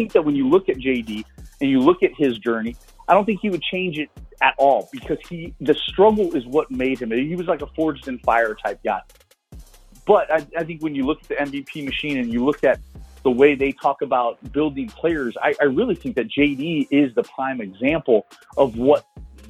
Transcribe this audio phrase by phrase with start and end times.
[0.00, 1.24] think that when you look at JD
[1.60, 2.74] and you look at his journey,
[3.06, 4.08] I don't think he would change it
[4.40, 7.10] at all because he the struggle is what made him.
[7.10, 9.02] He was like a forged in fire type guy.
[10.06, 12.80] But I, I think when you look at the MVP machine and you look at
[13.24, 17.24] the way they talk about building players, I, I really think that JD is the
[17.24, 18.26] prime example
[18.56, 19.04] of what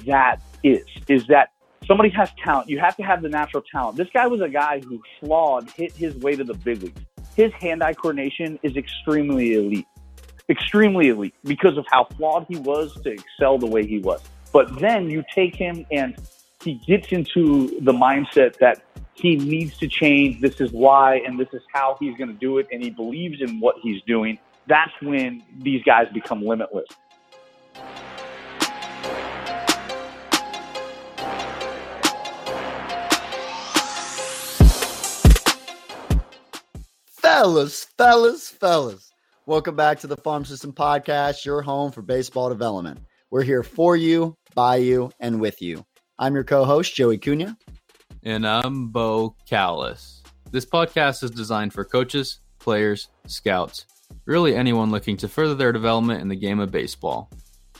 [0.05, 0.83] that is.
[1.07, 1.51] Is that
[1.87, 2.67] somebody has talent.
[2.69, 3.95] You have to have the natural talent.
[3.95, 7.01] This guy was a guy who flawed, hit his way to the big leagues.
[7.37, 9.85] His hand-eye coordination is extremely elite,
[10.51, 14.21] extremely elite because of how flawed he was to excel the way he was.
[14.51, 16.15] But then you take him and
[16.63, 18.83] he gets into the mindset that
[19.13, 20.41] he needs to change.
[20.41, 22.67] This is why, and this is how he's going to do it.
[22.71, 24.37] And he believes in what he's doing.
[24.67, 26.87] That's when these guys become limitless.
[37.05, 39.10] Fellas, fellas, fellas.
[39.51, 43.01] Welcome back to the Farm System Podcast, your home for baseball development.
[43.31, 45.85] We're here for you, by you, and with you.
[46.17, 47.57] I'm your co host, Joey Cunha.
[48.23, 50.23] And I'm Bo Callis.
[50.51, 53.87] This podcast is designed for coaches, players, scouts,
[54.25, 57.29] really anyone looking to further their development in the game of baseball.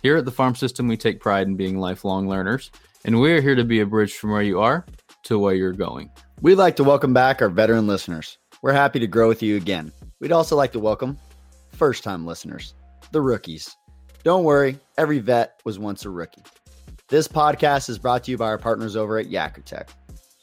[0.04, 2.70] Here at the Farm System, we take pride in being lifelong learners,
[3.06, 4.86] and we're here to be a bridge from where you are
[5.24, 6.10] to where you're going.
[6.42, 8.40] We'd like to welcome back our veteran listeners.
[8.62, 9.94] We're happy to grow with you again.
[10.20, 11.18] We'd also like to welcome
[11.72, 12.74] first time listeners,
[13.12, 13.76] the rookies.
[14.24, 16.44] Don't worry, every vet was once a rookie.
[17.10, 19.90] This podcast is brought to you by our partners over at Yakkertech.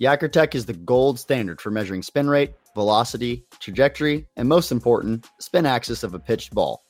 [0.00, 5.66] Yakkertech is the gold standard for measuring spin rate, velocity, trajectory, and most important, spin
[5.66, 6.84] axis of a pitched ball.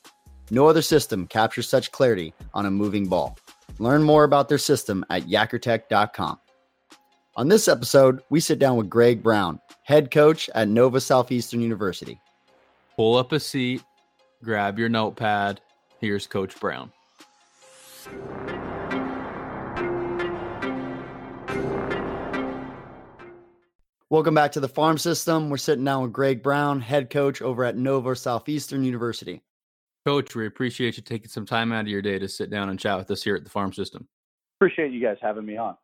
[0.50, 3.39] No other system captures such clarity on a moving ball.
[3.78, 6.39] Learn more about their system at yakkertech.com.
[7.36, 12.20] On this episode, we sit down with Greg Brown, head coach at Nova Southeastern University.
[12.97, 13.83] Pull up a seat,
[14.42, 15.60] grab your notepad.
[16.00, 16.93] Here's Coach Brown.
[24.10, 25.50] Welcome back to the farm system.
[25.50, 29.43] We're sitting down with Greg Brown, head coach over at Nova Southeastern University.
[30.06, 32.78] Coach, we appreciate you taking some time out of your day to sit down and
[32.78, 34.09] chat with us here at the farm system.
[34.59, 35.77] Appreciate you guys having me on.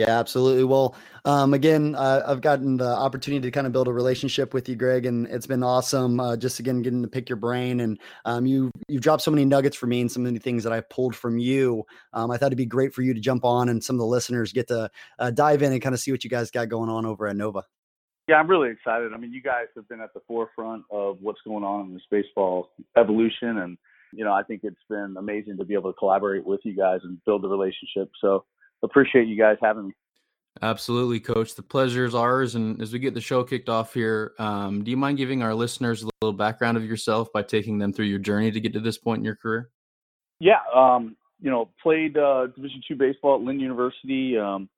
[0.00, 0.64] Yeah, absolutely.
[0.64, 0.96] Well,
[1.26, 4.74] um, again, uh, I've gotten the opportunity to kind of build a relationship with you,
[4.74, 6.18] Greg, and it's been awesome.
[6.18, 9.44] Uh, just again, getting to pick your brain, and um, you you've dropped so many
[9.44, 11.84] nuggets for me and so many things that I pulled from you.
[12.14, 14.06] Um, I thought it'd be great for you to jump on and some of the
[14.06, 16.88] listeners get to uh, dive in and kind of see what you guys got going
[16.88, 17.64] on over at Nova.
[18.26, 19.12] Yeah, I'm really excited.
[19.12, 22.04] I mean, you guys have been at the forefront of what's going on in this
[22.10, 23.76] baseball evolution, and
[24.14, 27.00] you know, I think it's been amazing to be able to collaborate with you guys
[27.02, 28.08] and build the relationship.
[28.22, 28.46] So
[28.82, 29.94] appreciate you guys having me.
[30.62, 31.54] Absolutely, Coach.
[31.54, 32.54] The pleasure is ours.
[32.54, 35.54] And as we get the show kicked off here, um, do you mind giving our
[35.54, 38.80] listeners a little background of yourself by taking them through your journey to get to
[38.80, 39.70] this point in your career?
[40.40, 44.36] Yeah, um, you know, played uh, Division two baseball at Lynn University.
[44.36, 44.68] Um,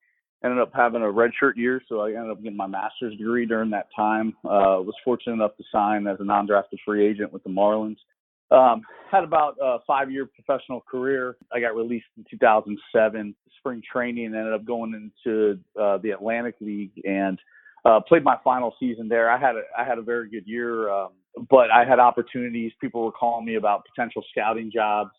[0.44, 3.70] ended up having a redshirt year, so I ended up getting my master's degree during
[3.70, 4.34] that time.
[4.44, 7.98] Uh, was fortunate enough to sign as a non-drafted free agent with the Marlins.
[8.52, 11.36] Um, had about a five year professional career.
[11.52, 16.92] I got released in 2007, spring training, ended up going into uh, the Atlantic League
[17.04, 17.38] and
[17.84, 19.30] uh, played my final season there.
[19.30, 21.10] I had a, I had a very good year, um,
[21.50, 22.72] but I had opportunities.
[22.80, 25.10] People were calling me about potential scouting jobs.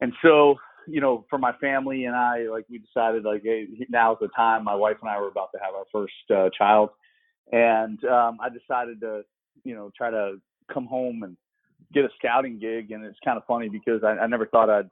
[0.00, 0.56] And so,
[0.86, 4.62] you know, for my family and I, like we decided like, hey, now's the time.
[4.64, 6.90] My wife and I were about to have our first uh, child.
[7.50, 9.22] And um, I decided to,
[9.64, 10.36] you know, try to
[10.72, 11.36] come home and
[11.96, 14.90] get a scouting gig, and it's kind of funny because I, I never thought I'd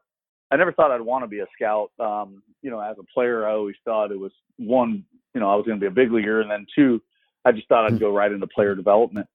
[0.51, 1.91] I never thought I'd want to be a scout.
[1.99, 5.05] Um, you know, as a player, I always thought it was one,
[5.35, 7.03] you know, I was going to be a big leaguer, and then two,
[7.45, 9.27] I just thought I'd go right into player development.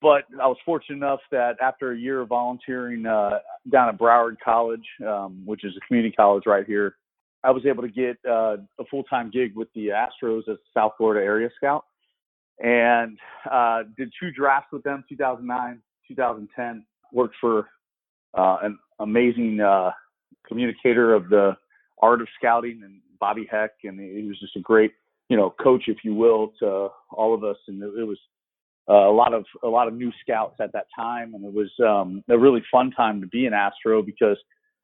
[0.00, 3.38] But I was fortunate enough that after a year of volunteering uh,
[3.70, 6.96] down at Broward College, um, which is a community college right here,
[7.44, 10.92] I was able to get uh, a full-time gig with the Astros as a South
[10.96, 11.84] Florida area scout,
[12.60, 13.18] and
[13.50, 17.68] uh, did two drafts with them, 2009, 2010 worked for
[18.36, 19.90] uh, an amazing uh,
[20.46, 21.56] communicator of the
[22.00, 24.92] art of scouting and Bobby Heck, and he was just a great,
[25.28, 27.56] you know, coach, if you will, to all of us.
[27.68, 28.18] And it, was
[28.88, 31.70] uh, a lot of a lot of new scouts at that time, and it was
[31.86, 34.36] um, a really fun time to be an Astro because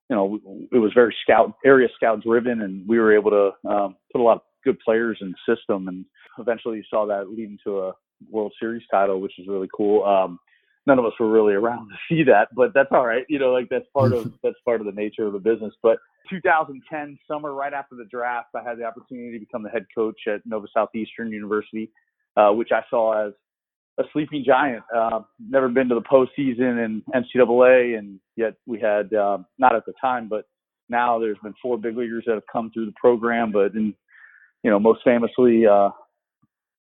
[0.09, 0.39] you know
[0.71, 4.25] it was very scout area scout driven, and we were able to um, put a
[4.25, 6.05] lot of good players in the system, and
[6.39, 7.93] eventually you saw that leading to a
[8.31, 10.05] World Series title, which is really cool.
[10.05, 10.39] Um,
[10.89, 13.25] none of us were really around to see that, but that's all right.
[13.29, 15.73] You know, like that's part of that's part of the nature of the business.
[15.83, 15.99] But
[16.29, 20.21] 2010 summer, right after the draft, I had the opportunity to become the head coach
[20.27, 21.91] at Nova Southeastern University,
[22.37, 23.35] uh, which I saw as
[24.01, 24.83] a sleeping giant.
[24.95, 29.85] Uh, never been to the postseason in NCAA, and Yet we had uh, not at
[29.85, 30.45] the time, but
[30.89, 33.51] now there's been four big leaguers that have come through the program.
[33.51, 33.93] But in
[34.63, 35.91] you know, most famously, uh,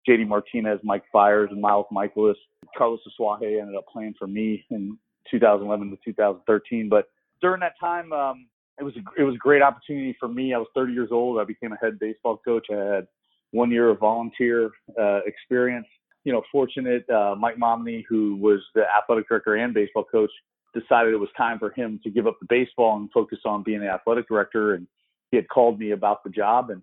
[0.08, 2.36] JD Martinez, Mike Fiers, and Miles Mikolas.
[2.78, 4.98] Carlos Asuaje ended up playing for me in
[5.30, 6.90] 2011 to 2013.
[6.90, 7.06] But
[7.42, 8.48] during that time, um,
[8.80, 10.54] it was a, it was a great opportunity for me.
[10.54, 11.40] I was 30 years old.
[11.40, 12.68] I became a head baseball coach.
[12.72, 13.08] I had
[13.52, 15.88] one year of volunteer uh, experience.
[16.24, 17.08] You know, fortunate.
[17.10, 20.32] Uh, Mike Mominey, who was the athletic director and baseball coach,
[20.74, 23.82] decided it was time for him to give up the baseball and focus on being
[23.82, 24.76] the athletic director.
[24.76, 24.88] And
[25.32, 26.82] he had called me about the job and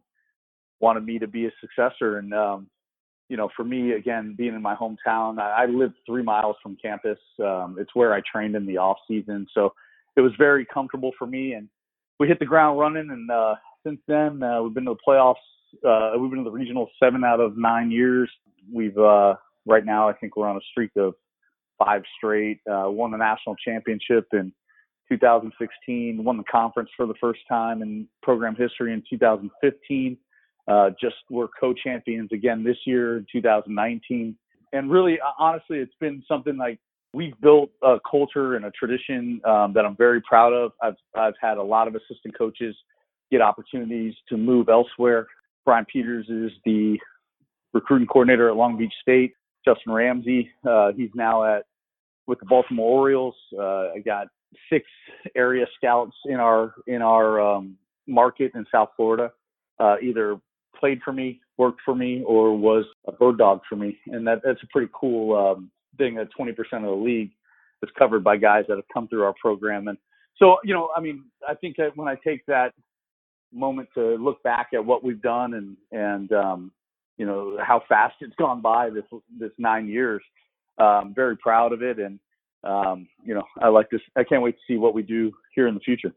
[0.80, 2.18] wanted me to be a successor.
[2.18, 2.68] And um,
[3.28, 6.76] you know, for me, again, being in my hometown, I, I live three miles from
[6.80, 7.18] campus.
[7.42, 9.72] Um, it's where I trained in the off season, so
[10.16, 11.52] it was very comfortable for me.
[11.52, 11.68] And
[12.18, 13.10] we hit the ground running.
[13.10, 13.54] And uh,
[13.86, 15.34] since then, uh, we've been to the playoffs.
[15.86, 18.30] Uh, we've been to the regional seven out of nine years.
[18.72, 19.34] We've uh,
[19.66, 21.14] right now, I think we're on a streak of
[21.78, 22.60] five straight.
[22.70, 24.52] Uh, won the national championship in
[25.10, 26.24] 2016.
[26.24, 30.16] Won the conference for the first time in program history in 2015
[30.68, 34.36] uh, just were co-champions again this year in 2019.
[34.72, 36.78] And really, honestly, it's been something like
[37.14, 40.72] we've built a culture and a tradition um, that I'm very proud of.
[40.82, 42.76] I've I've had a lot of assistant coaches
[43.30, 45.26] get opportunities to move elsewhere.
[45.64, 46.98] Brian Peters is the
[47.72, 49.32] recruiting coordinator at Long Beach State.
[49.66, 51.64] Justin Ramsey, uh, he's now at
[52.26, 53.34] with the Baltimore Orioles.
[53.58, 54.28] Uh, I got
[54.70, 54.86] six
[55.36, 57.76] area scouts in our in our um,
[58.06, 59.30] market in South Florida,
[59.78, 60.38] uh, either
[60.78, 63.98] played for me, worked for me, or was a bird dog for me.
[64.06, 67.30] And that, that's a pretty cool um, thing that 20% of the league
[67.82, 69.88] is covered by guys that have come through our program.
[69.88, 69.98] And
[70.36, 72.72] so, you know, I mean, I think that when I take that
[73.52, 76.72] moment to look back at what we've done and, and, um,
[77.16, 79.04] you know, how fast it's gone by this,
[79.38, 80.22] this nine years,
[80.78, 81.98] I'm very proud of it.
[81.98, 82.20] And,
[82.62, 84.00] um, you know, I like this.
[84.16, 86.12] I can't wait to see what we do here in the future.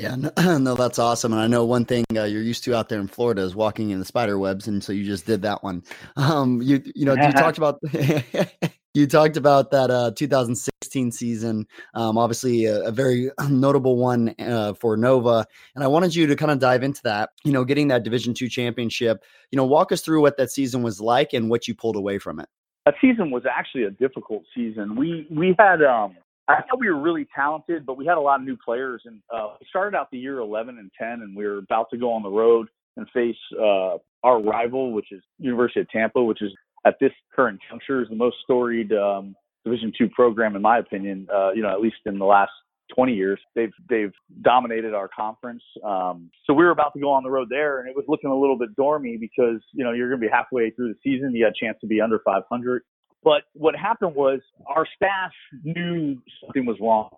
[0.00, 1.32] Yeah, no, no, that's awesome.
[1.32, 3.90] And I know one thing uh, you're used to out there in Florida is walking
[3.90, 5.82] in the spider webs, and so you just did that one.
[6.16, 7.78] Um, you you know you talked about
[8.94, 11.66] you talked about that uh, 2016 season.
[11.92, 16.34] Um, obviously, a, a, very notable one uh, for Nova, and I wanted you to
[16.34, 17.30] kind of dive into that.
[17.44, 19.22] You know, getting that Division two championship.
[19.50, 22.18] You know, walk us through what that season was like and what you pulled away
[22.18, 22.48] from it.
[22.86, 24.96] That season was actually a difficult season.
[24.96, 26.16] We we had um,
[26.50, 29.02] I thought we were really talented, but we had a lot of new players.
[29.04, 31.98] And uh, we started out the year 11 and 10, and we were about to
[31.98, 36.42] go on the road and face uh, our rival, which is University of Tampa, which
[36.42, 36.52] is
[36.86, 41.28] at this current juncture is the most storied um, Division two program, in my opinion.
[41.32, 42.50] Uh, you know, at least in the last
[42.94, 44.12] 20 years, they've they've
[44.42, 45.62] dominated our conference.
[45.84, 48.30] Um, so we were about to go on the road there, and it was looking
[48.30, 51.34] a little bit dormy because you know you're going to be halfway through the season,
[51.34, 52.82] you had a chance to be under 500.
[53.22, 55.30] But what happened was our staff
[55.62, 57.10] knew something was wrong.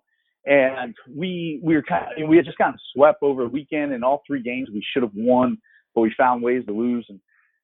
[0.45, 4.03] And we we were kind of, we had just gotten swept over the weekend in
[4.03, 5.57] all three games we should have won,
[5.95, 7.05] but we found ways to lose.
[7.07, 7.19] And,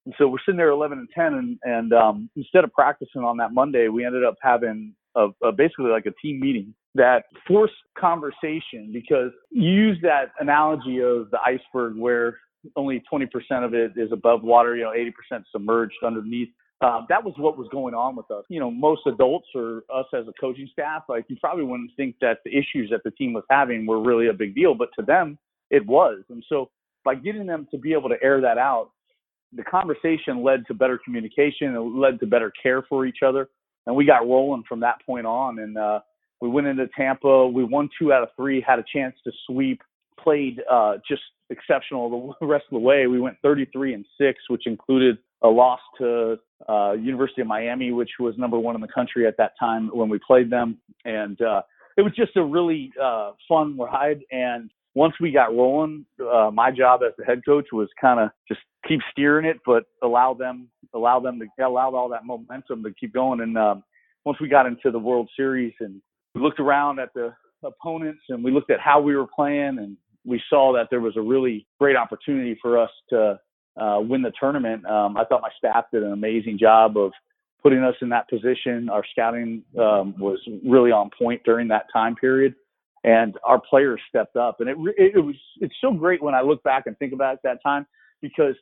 [0.06, 3.36] and so we're sitting there 11 and 10, and and um, instead of practicing on
[3.38, 7.74] that Monday, we ended up having a, a basically like a team meeting that forced
[7.98, 12.38] conversation because you use that analogy of the iceberg where
[12.76, 13.28] only 20%
[13.64, 16.50] of it is above water, you know, 80% submerged underneath
[16.82, 18.46] uh, that was what was going on with us.
[18.48, 22.16] You know, most adults or us as a coaching staff, like you probably wouldn't think
[22.22, 25.06] that the issues that the team was having were really a big deal, but to
[25.06, 25.38] them,
[25.70, 26.24] it was.
[26.30, 26.70] And so
[27.04, 28.92] by getting them to be able to air that out,
[29.54, 31.76] the conversation led to better communication.
[31.76, 33.50] It led to better care for each other,
[33.86, 35.60] and we got rolling from that point on.
[35.60, 36.00] And uh,
[36.40, 37.48] we went into Tampa.
[37.48, 38.64] We won two out of three.
[38.66, 39.82] Had a chance to sweep.
[40.20, 43.08] Played uh, just exceptional the rest of the way.
[43.08, 48.12] We went 33 and six, which included a loss to uh, University of Miami, which
[48.20, 51.62] was number one in the country at that time when we played them, and uh,
[51.98, 54.20] it was just a really uh, fun ride.
[54.32, 58.30] And once we got rolling, uh, my job as the head coach was kind of
[58.48, 62.92] just keep steering it, but allow them allow them to allow all that momentum to
[63.00, 63.42] keep going.
[63.42, 63.84] And um,
[64.26, 66.02] once we got into the World Series and
[66.34, 69.98] we looked around at the opponents and we looked at how we were playing and
[70.26, 73.40] we saw that there was a really great opportunity for us to
[73.80, 74.86] uh, win the tournament.
[74.86, 77.12] Um, I thought my staff did an amazing job of
[77.62, 78.90] putting us in that position.
[78.90, 82.56] Our scouting um, was really on point during that time period,
[83.04, 84.60] and our players stepped up.
[84.60, 87.42] And it, it, it was it's so great when I look back and think about
[87.44, 87.86] that time
[88.22, 88.56] because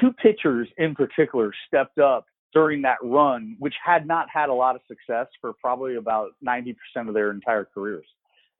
[0.00, 4.76] two pitchers in particular stepped up during that run, which had not had a lot
[4.76, 6.74] of success for probably about 90%
[7.08, 8.04] of their entire careers.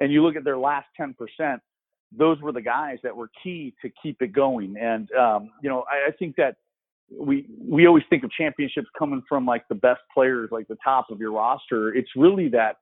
[0.01, 1.15] And you look at their last 10%,
[2.17, 4.77] those were the guys that were key to keep it going.
[4.77, 6.57] And um, you know, I, I think that
[7.11, 11.11] we we always think of championships coming from like the best players, like the top
[11.11, 11.95] of your roster.
[11.95, 12.77] It's really that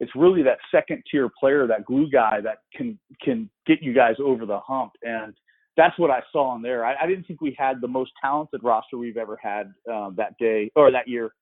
[0.00, 4.16] it's really that second tier player, that glue guy that can can get you guys
[4.22, 4.92] over the hump.
[5.02, 5.34] And
[5.76, 6.84] that's what I saw in there.
[6.84, 10.36] I, I didn't think we had the most talented roster we've ever had uh, that
[10.38, 11.32] day or that year,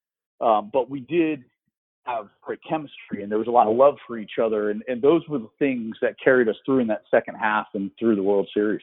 [0.40, 1.44] um, but we did
[2.06, 4.70] have great chemistry and there was a lot of love for each other.
[4.70, 7.90] And, and those were the things that carried us through in that second half and
[7.98, 8.82] through the World Series.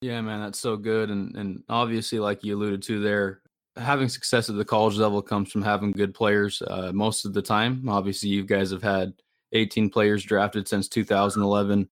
[0.00, 1.10] Yeah, man, that's so good.
[1.10, 3.40] And and obviously, like you alluded to there,
[3.76, 7.42] having success at the college level comes from having good players uh, most of the
[7.42, 7.88] time.
[7.88, 9.14] Obviously, you guys have had
[9.52, 11.88] 18 players drafted since 2011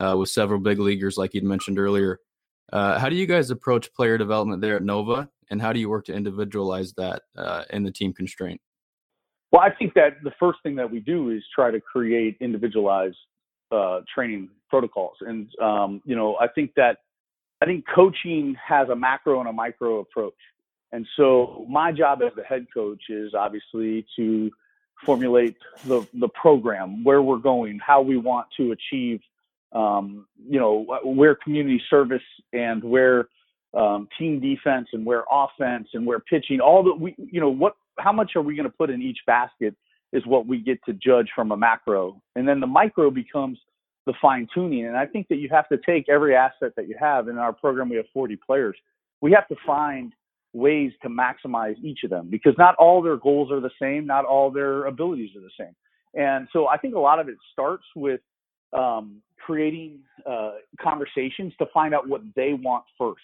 [0.00, 2.20] uh, with several big leaguers, like you'd mentioned earlier.
[2.72, 5.90] Uh, how do you guys approach player development there at Nova, and how do you
[5.90, 8.60] work to individualize that uh, in the team constraint?
[9.52, 13.16] Well, I think that the first thing that we do is try to create individualized
[13.70, 16.98] uh, training protocols, and um, you know, I think that
[17.62, 20.34] I think coaching has a macro and a micro approach.
[20.90, 24.50] And so my job as the head coach is obviously to
[25.06, 25.56] formulate
[25.86, 29.20] the, the program, where we're going, how we want to achieve,
[29.72, 33.28] um, you know, where community service and where
[33.74, 37.74] um, team defense and where offense and where pitching, all the we, you know, what,
[37.98, 39.74] how much are we going to put in each basket
[40.12, 42.20] is what we get to judge from a macro.
[42.36, 43.58] And then the micro becomes
[44.06, 44.86] the fine tuning.
[44.86, 47.28] And I think that you have to take every asset that you have.
[47.28, 48.76] In our program, we have 40 players.
[49.20, 50.12] We have to find
[50.52, 54.24] ways to maximize each of them because not all their goals are the same, not
[54.24, 55.74] all their abilities are the same.
[56.14, 58.20] And so I think a lot of it starts with
[58.72, 63.20] um, creating uh, conversations to find out what they want first.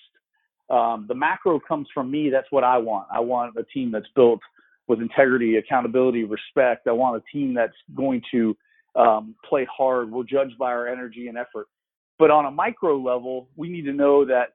[0.70, 2.30] Um, the macro comes from me.
[2.30, 3.08] That's what I want.
[3.12, 4.40] I want a team that's built
[4.88, 6.86] with integrity, accountability, respect.
[6.88, 8.56] I want a team that's going to
[8.96, 10.10] um, play hard.
[10.10, 11.66] We're judged by our energy and effort.
[12.18, 14.54] But on a micro level, we need to know that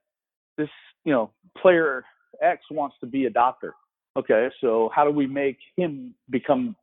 [0.58, 0.68] this,
[1.04, 2.04] you know, player
[2.42, 3.74] X wants to be a doctor.
[4.16, 6.76] Okay, so how do we make him become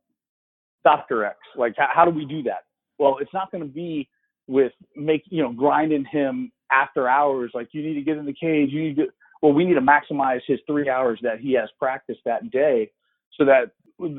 [0.83, 1.23] Dr.
[1.23, 1.37] X?
[1.55, 2.63] Like, how, how do we do that?
[2.99, 4.09] Well, it's not going to be
[4.47, 7.51] with make you know grinding him after hours.
[7.53, 8.69] Like, you need to get in the cage.
[8.71, 9.05] You need to.
[9.41, 12.91] Well, we need to maximize his three hours that he has practiced that day,
[13.37, 13.71] so that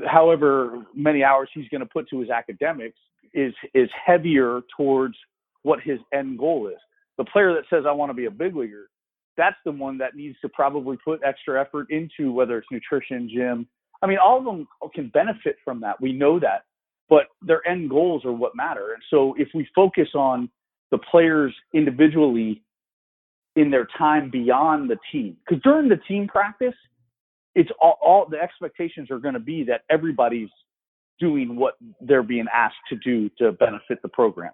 [0.06, 2.98] however many hours he's going to put to his academics
[3.34, 5.14] is is heavier towards
[5.62, 6.78] what his end goal is.
[7.18, 8.88] The player that says I want to be a big leaguer
[9.36, 13.66] that's the one that needs to probably put extra effort into whether it's nutrition, gym.
[14.02, 16.00] I mean, all of them can benefit from that.
[16.00, 16.64] We know that,
[17.08, 18.92] but their end goals are what matter.
[18.94, 20.50] And so if we focus on
[20.90, 22.62] the players individually
[23.56, 26.74] in their time beyond the team, because during the team practice,
[27.54, 30.48] it's all, all the expectations are going to be that everybody's
[31.20, 34.52] doing what they're being asked to do to benefit the program.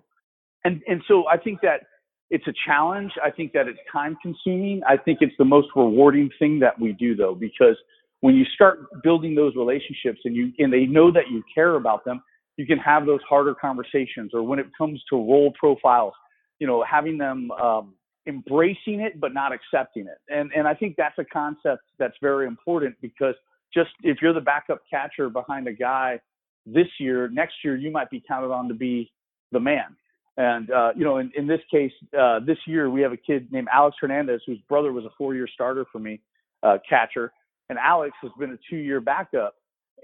[0.65, 1.83] And and so I think that
[2.31, 3.13] it's a challenge.
[3.25, 4.83] I think that it's time consuming.
[4.87, 7.77] I think it's the most rewarding thing that we do though, because
[8.21, 12.05] when you start building those relationships and you and they know that you care about
[12.05, 12.23] them,
[12.57, 14.33] you can have those harder conversations.
[14.35, 16.13] Or when it comes to role profiles,
[16.59, 17.95] you know, having them um,
[18.29, 20.19] embracing it but not accepting it.
[20.29, 23.35] And and I think that's a concept that's very important because
[23.75, 26.21] just if you're the backup catcher behind a guy
[26.67, 29.11] this year, next year you might be counted on to be
[29.53, 29.97] the man.
[30.37, 33.51] And uh, you know, in, in this case, uh, this year we have a kid
[33.51, 36.21] named Alex Hernandez, whose brother was a four-year starter for me,
[36.63, 37.33] uh, catcher,
[37.69, 39.55] and Alex has been a two-year backup.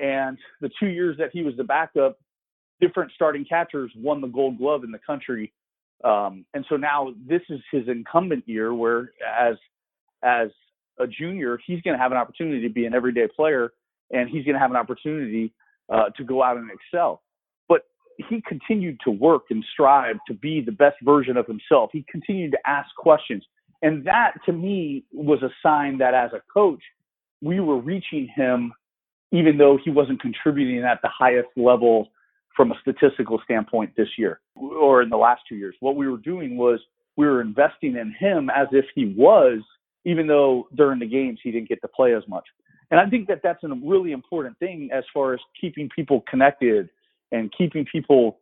[0.00, 2.18] And the two years that he was the backup,
[2.80, 5.52] different starting catchers won the Gold Glove in the country.
[6.02, 9.56] Um, and so now this is his incumbent year, where as
[10.22, 10.48] as
[10.98, 13.72] a junior, he's going to have an opportunity to be an everyday player,
[14.10, 15.52] and he's going to have an opportunity
[15.92, 17.22] uh, to go out and excel
[17.68, 17.82] But
[18.28, 21.90] he continued to work and strive to be the best version of himself.
[21.92, 23.44] He continued to ask questions.
[23.82, 26.82] And that to me was a sign that as a coach,
[27.42, 28.72] we were reaching him
[29.34, 32.08] even though he wasn't contributing at the highest level
[32.56, 35.74] from a statistical standpoint this year or in the last two years.
[35.80, 36.80] What we were doing was
[37.16, 39.60] we were investing in him as if he was,
[40.04, 42.44] even though during the games he didn't get to play as much.
[42.90, 46.88] And I think that that's a really important thing as far as keeping people connected
[47.32, 48.38] and keeping people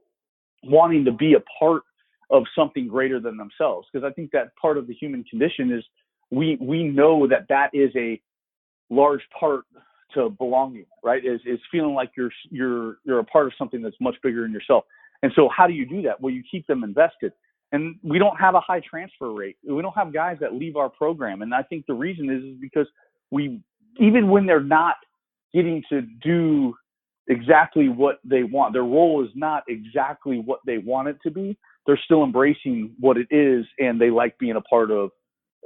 [0.64, 1.82] wanting to be a part
[2.30, 5.84] of something greater than themselves because i think that part of the human condition is
[6.30, 8.20] we we know that that is a
[8.90, 9.64] large part
[10.14, 13.96] to belonging right is is feeling like you're you're you're a part of something that's
[14.00, 14.84] much bigger than yourself
[15.22, 17.32] and so how do you do that well you keep them invested
[17.72, 20.88] and we don't have a high transfer rate we don't have guys that leave our
[20.88, 22.86] program and i think the reason is, is because
[23.30, 23.60] we
[23.98, 24.96] even when they're not
[25.52, 26.74] getting to do
[27.28, 28.72] exactly what they want.
[28.72, 31.56] Their role is not exactly what they want it to be.
[31.86, 35.10] They're still embracing what it is, and they like being a part of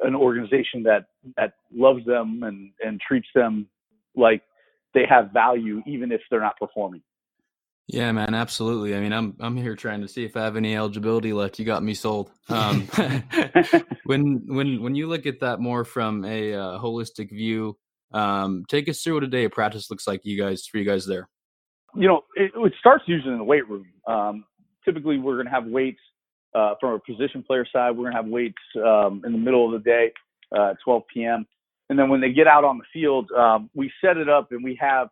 [0.02, 3.66] an organization that that loves them and and treats them
[4.16, 4.42] like
[4.94, 7.02] they have value, even if they're not performing.
[7.88, 8.96] Yeah, man, absolutely.
[8.96, 11.58] I mean, I'm I'm here trying to see if I have any eligibility left.
[11.58, 12.32] You got me sold.
[12.48, 12.82] Um,
[14.04, 17.76] when when when you look at that more from a uh, holistic view,
[18.12, 20.22] um, take us through what a day of practice looks like.
[20.24, 21.28] You guys, for you guys there.
[21.94, 23.86] You know, it, it starts usually in the weight room.
[24.06, 24.44] Um,
[24.84, 26.00] typically, we're going to have weights
[26.54, 27.90] uh, from a position player side.
[27.90, 30.12] We're going to have weights um, in the middle of the day,
[30.56, 31.46] uh, 12 p.m.
[31.88, 34.62] And then when they get out on the field, um, we set it up and
[34.62, 35.08] we have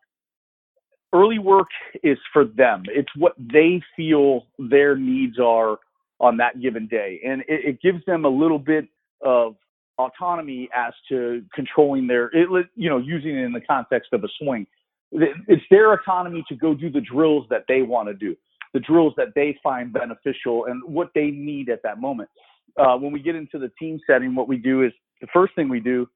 [1.12, 1.68] early work
[2.02, 2.82] is for them.
[2.88, 5.78] It's what they feel their needs are
[6.20, 7.20] on that given day.
[7.24, 8.88] And it, it gives them a little bit
[9.22, 9.54] of
[9.98, 14.28] autonomy as to controlling their, it, you know, using it in the context of a
[14.40, 14.66] swing.
[15.12, 18.34] It's their autonomy to go do the drills that they want to do,
[18.72, 22.28] the drills that they find beneficial and what they need at that moment.
[22.76, 24.90] Uh, when we get into the team setting, what we do is
[25.20, 26.08] the first thing we do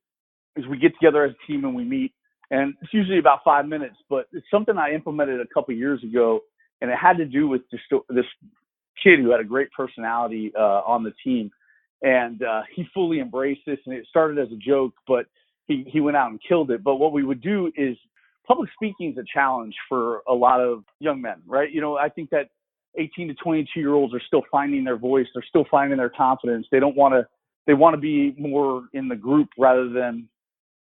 [0.56, 2.12] is we get together as a team and we meet
[2.50, 3.96] and it's usually about five minutes.
[4.08, 6.40] But it's something I implemented a couple years ago,
[6.80, 8.24] and it had to do with this this
[9.02, 11.50] kid who had a great personality uh, on the team,
[12.02, 13.78] and uh, he fully embraced this.
[13.86, 15.26] And it started as a joke, but
[15.66, 16.82] he he went out and killed it.
[16.82, 17.96] But what we would do is
[18.46, 21.70] public speaking is a challenge for a lot of young men, right?
[21.70, 22.48] You know, I think that
[22.96, 25.26] 18 to 22 year olds are still finding their voice.
[25.34, 26.66] They're still finding their confidence.
[26.72, 27.26] They don't want to.
[27.66, 30.26] They want to be more in the group rather than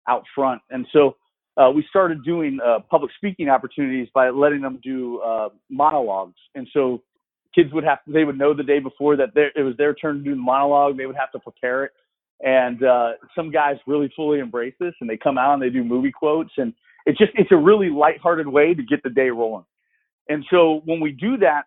[0.09, 0.63] out front.
[0.71, 1.17] And so
[1.57, 6.37] uh, we started doing uh, public speaking opportunities by letting them do uh, monologues.
[6.55, 7.03] And so
[7.55, 10.25] kids would have they would know the day before that it was their turn to
[10.25, 10.97] do the monologue.
[10.97, 11.93] They would have to prepare it.
[12.41, 15.83] And uh, some guys really fully embrace this and they come out and they do
[15.83, 16.53] movie quotes.
[16.59, 16.75] And
[17.07, 19.65] it's just, it's a really lighthearted way to get the day rolling.
[20.29, 21.63] And so when we do that,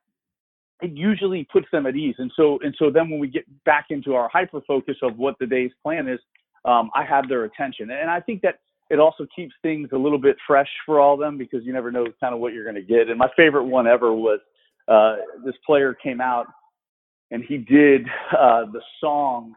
[0.81, 2.15] it usually puts them at ease.
[2.19, 5.35] And so, and so then when we get back into our hyper focus of what
[5.39, 6.19] the day's plan is,
[6.65, 7.91] um, I have their attention.
[7.91, 11.19] And I think that it also keeps things a little bit fresh for all of
[11.19, 13.09] them because you never know kind of what you're going to get.
[13.09, 14.39] And my favorite one ever was
[14.87, 16.47] uh, this player came out
[17.31, 18.07] and he did
[18.37, 19.53] uh, the song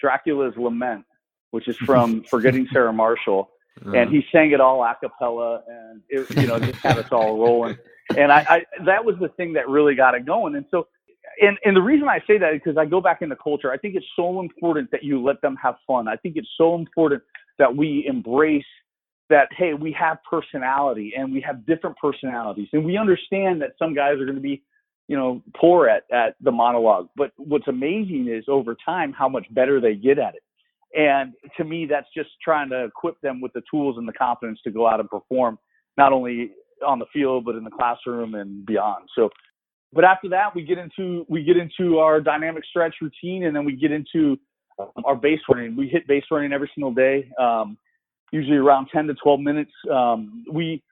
[0.00, 1.04] Dracula's Lament,
[1.50, 3.50] which is from Forgetting Sarah Marshall.
[3.84, 3.96] Uh-huh.
[3.96, 7.38] And he sang it all a cappella and it, you know, just had us all
[7.38, 7.76] rolling.
[8.16, 10.54] And I, I, that was the thing that really got it going.
[10.54, 10.86] And so,
[11.40, 13.72] and, and the reason I say that is because I go back into culture.
[13.72, 16.08] I think it's so important that you let them have fun.
[16.08, 17.22] I think it's so important
[17.58, 18.64] that we embrace
[19.28, 23.94] that hey we have personality and we have different personalities and we understand that some
[23.94, 24.62] guys are going to be
[25.08, 29.46] you know poor at at the monologue but what's amazing is over time how much
[29.52, 30.42] better they get at it
[30.98, 34.60] and to me that's just trying to equip them with the tools and the confidence
[34.62, 35.58] to go out and perform
[35.96, 36.52] not only
[36.86, 39.28] on the field but in the classroom and beyond so
[39.92, 43.64] but after that we get into we get into our dynamic stretch routine and then
[43.64, 44.36] we get into
[45.04, 47.76] our base running we hit base running every single day um,
[48.32, 49.72] usually around 10 to 12 minutes.
[49.90, 50.82] Um, we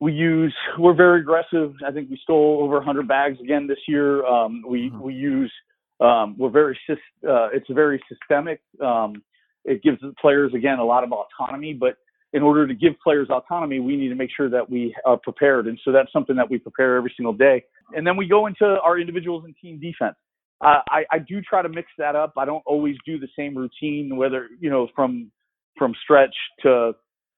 [0.00, 1.74] we use we're very aggressive.
[1.86, 4.24] I think we stole over 100 bags again this year.
[4.24, 5.00] Um, we mm-hmm.
[5.00, 5.52] we use
[6.00, 8.60] um, we're very uh, it's very systemic.
[8.82, 9.22] Um,
[9.64, 11.96] it gives the players again a lot of autonomy, but
[12.32, 15.66] in order to give players autonomy, we need to make sure that we are prepared,
[15.66, 17.64] and so that's something that we prepare every single day.
[17.94, 20.16] And then we go into our individuals and team defense.
[20.60, 22.34] Uh, I, I do try to mix that up.
[22.36, 25.30] I don't always do the same routine, whether you know from
[25.76, 26.92] from stretch to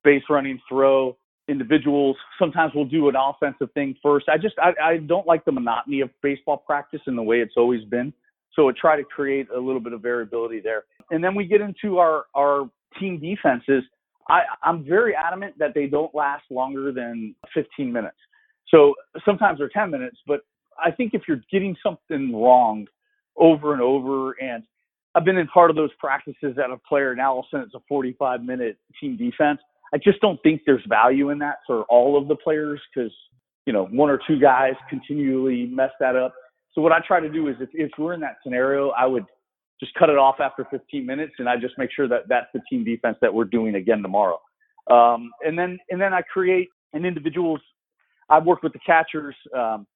[0.05, 1.17] base running throw
[1.49, 2.17] individuals.
[2.39, 4.29] Sometimes we'll do an offensive thing first.
[4.29, 7.55] I just I, I don't like the monotony of baseball practice in the way it's
[7.57, 8.13] always been.
[8.55, 10.85] So I try to create a little bit of variability there.
[11.11, 13.85] And then we get into our our team defenses.
[14.29, 18.17] I, I'm very adamant that they don't last longer than 15 minutes.
[18.69, 20.41] So sometimes they're 10 minutes, but
[20.83, 22.87] I think if you're getting something wrong
[23.37, 24.63] over and over and
[25.15, 27.35] I've been in part of those practices at a player now.
[27.35, 29.61] All of a sudden, it's a 45 minute team defense.
[29.95, 33.13] I just don't think there's value in that for all of the players because
[33.67, 36.35] you know one or two guys continually mess that up.
[36.75, 39.27] So what I try to do is if, if we're in that scenario, I would
[39.83, 42.61] just cut it off after 15 minutes, and I just make sure that that's the
[42.71, 44.41] team defense that we're doing again tomorrow.
[44.91, 47.61] Um, and then and then I create an individual's.
[48.29, 49.87] I've worked with the catchers, um,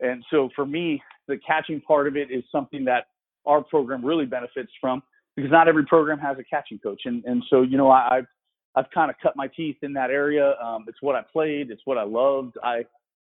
[0.00, 3.06] and so for me, the catching part of it is something that
[3.46, 5.02] our program really benefits from
[5.36, 7.02] because not every program has a catching coach.
[7.04, 8.26] And, and so, you know, I, I've,
[8.76, 10.54] I've kind of cut my teeth in that area.
[10.62, 11.70] Um, it's what I played.
[11.70, 12.56] It's what I loved.
[12.62, 12.84] I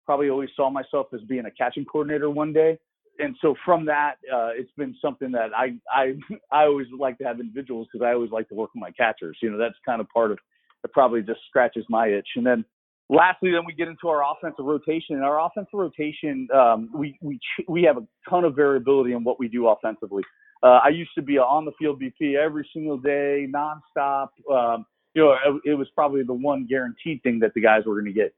[0.06, 2.78] probably always saw myself as being a catching coordinator one day.
[3.20, 6.14] And so from that, uh, it's been something that I, I,
[6.52, 9.38] I always like to have individuals because I always like to work with my catchers.
[9.42, 10.40] You know, that's kind of part of,
[10.84, 12.28] it probably just scratches my itch.
[12.36, 12.66] And then
[13.10, 15.16] lastly, then we get into our offensive rotation.
[15.16, 19.40] And our offensive rotation, um, we we we have a ton of variability in what
[19.40, 20.24] we do offensively.
[20.62, 24.30] Uh, I used to be on the field BP every single day, nonstop.
[24.52, 27.96] Um, you know, it, it was probably the one guaranteed thing that the guys were
[27.96, 28.34] going to get.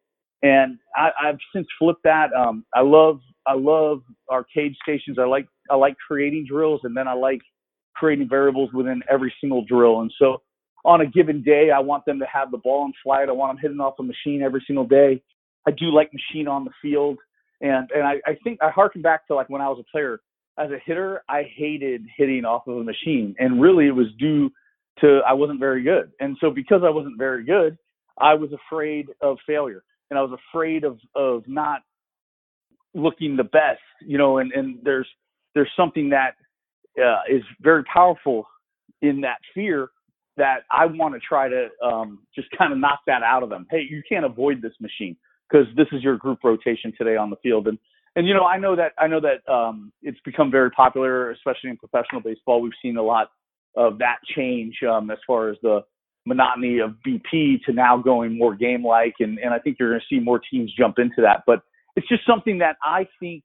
[0.46, 2.28] And I, I've since flipped that.
[2.34, 5.18] Um, I love I love arcade stations.
[5.20, 7.42] I like I like creating drills, and then I like
[7.96, 10.02] creating variables within every single drill.
[10.02, 10.44] And so
[10.84, 13.28] on a given day, I want them to have the ball in flight.
[13.28, 15.20] I want them hitting off a machine every single day.
[15.68, 17.18] I do like machine on the field.
[17.62, 20.20] And and I, I think I harken back to like when I was a player.
[20.60, 23.34] As a hitter, I hated hitting off of a machine.
[23.40, 24.52] And really it was due
[25.00, 26.12] to I wasn't very good.
[26.20, 27.80] And so because I wasn't very good,
[28.20, 29.84] I was afraid of failure.
[30.10, 31.82] And I was afraid of of not
[32.94, 35.08] looking the best, you know, and, and there's
[35.54, 36.36] there's something that
[36.98, 38.48] uh, is very powerful
[39.02, 39.90] in that fear
[40.38, 43.66] that I want to try to um, just kind of knock that out of them.
[43.70, 45.16] Hey, you can't avoid this machine
[45.50, 47.68] because this is your group rotation today on the field.
[47.68, 47.78] And
[48.16, 51.70] and you know I know that I know that um, it's become very popular, especially
[51.70, 52.62] in professional baseball.
[52.62, 53.30] We've seen a lot
[53.76, 55.82] of that change um, as far as the
[56.26, 60.02] monotony of BP to now going more game like, and and I think you're going
[60.02, 61.44] to see more teams jump into that.
[61.46, 61.62] But
[61.96, 63.44] it's just something that I think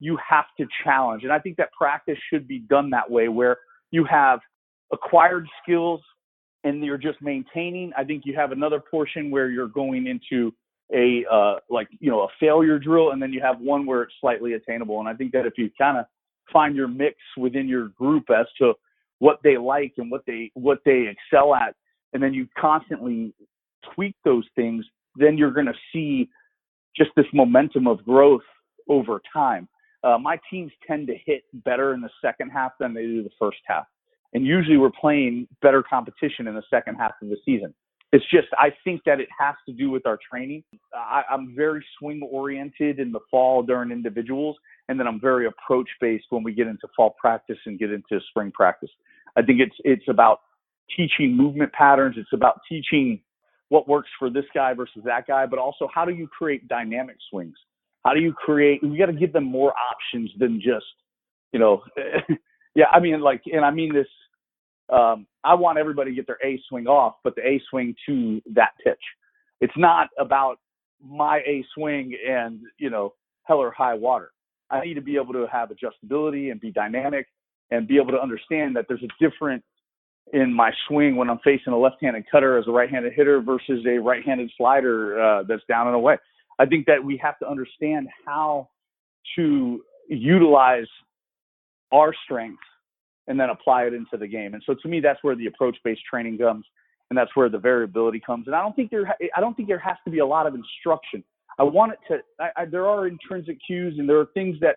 [0.00, 3.58] you have to challenge, and I think that practice should be done that way, where
[3.90, 4.40] you have
[4.92, 6.00] acquired skills
[6.64, 7.92] and you're just maintaining.
[7.96, 10.52] I think you have another portion where you're going into
[10.94, 14.14] a uh, like you know a failure drill, and then you have one where it's
[14.20, 15.00] slightly attainable.
[15.00, 16.06] And I think that if you kind of
[16.52, 18.74] find your mix within your group as to
[19.18, 21.74] what they like and what they what they excel at,
[22.12, 23.34] and then you constantly
[23.94, 24.84] tweak those things,
[25.16, 26.28] then you're going to see
[26.96, 28.42] just this momentum of growth
[28.88, 29.68] over time.
[30.04, 33.30] Uh, my teams tend to hit better in the second half than they do the
[33.38, 33.86] first half.
[34.34, 37.74] And usually we're playing better competition in the second half of the season.
[38.12, 40.64] It's just, I think that it has to do with our training.
[40.94, 44.56] I, I'm very swing oriented in the fall during individuals,
[44.88, 48.20] and then I'm very approach based when we get into fall practice and get into
[48.28, 48.90] spring practice.
[49.36, 50.40] I think it's it's about
[50.96, 52.16] teaching movement patterns.
[52.18, 53.20] It's about teaching
[53.68, 57.16] what works for this guy versus that guy, but also how do you create dynamic
[57.30, 57.54] swings?
[58.04, 58.82] How do you create?
[58.82, 60.84] We got to give them more options than just,
[61.52, 61.82] you know,
[62.74, 62.86] yeah.
[62.92, 64.08] I mean, like, and I mean this
[64.92, 68.42] um, I want everybody to get their A swing off, but the A swing to
[68.54, 69.00] that pitch.
[69.60, 70.58] It's not about
[71.02, 74.32] my A swing and, you know, hell or high water.
[74.70, 77.26] I need to be able to have adjustability and be dynamic
[77.70, 79.64] and be able to understand that there's a different
[80.32, 83.98] in my swing when I'm facing a left-handed cutter as a right-handed hitter versus a
[83.98, 86.16] right-handed slider uh, that's down and away.
[86.58, 88.68] I think that we have to understand how
[89.36, 90.86] to utilize
[91.92, 92.62] our strengths
[93.28, 94.54] and then apply it into the game.
[94.54, 96.64] And so to me, that's where the approach-based training comes,
[97.10, 98.46] and that's where the variability comes.
[98.46, 100.54] And I don't think there, I don't think there has to be a lot of
[100.54, 101.22] instruction.
[101.58, 102.20] I want it to.
[102.42, 104.76] I, I, there are intrinsic cues, and there are things that,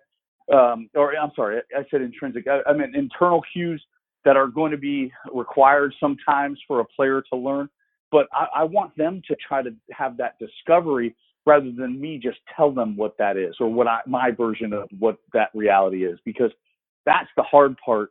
[0.54, 2.46] um, or I'm sorry, I, said intrinsic.
[2.48, 3.82] I, I internal cues
[4.26, 7.70] that are going to be required sometimes for a player to learn.
[8.12, 12.40] But I, I want them to try to have that discovery rather than me just
[12.56, 16.20] tell them what that is or what I, my version of what that reality is,
[16.26, 16.52] because
[17.06, 18.10] that's the hard part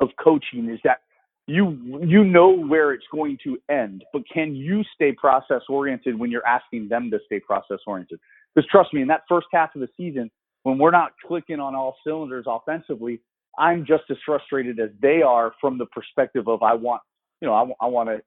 [0.00, 0.98] of coaching is that
[1.46, 6.30] you you know where it's going to end, but can you stay process oriented when
[6.30, 8.20] you're asking them to stay process oriented?
[8.54, 10.30] Because trust me, in that first half of the season,
[10.62, 13.20] when we're not clicking on all cylinders offensively,
[13.58, 17.02] I'm just as frustrated as they are from the perspective of I want,
[17.40, 18.22] you know, I, I want to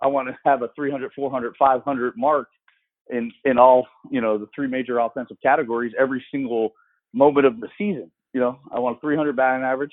[0.00, 2.48] I want to have a 300, 400, 500 mark
[3.10, 6.72] in in all you know the three major offensive categories every single
[7.12, 8.10] moment of the season.
[8.32, 9.92] You know, I want a 300 batting average.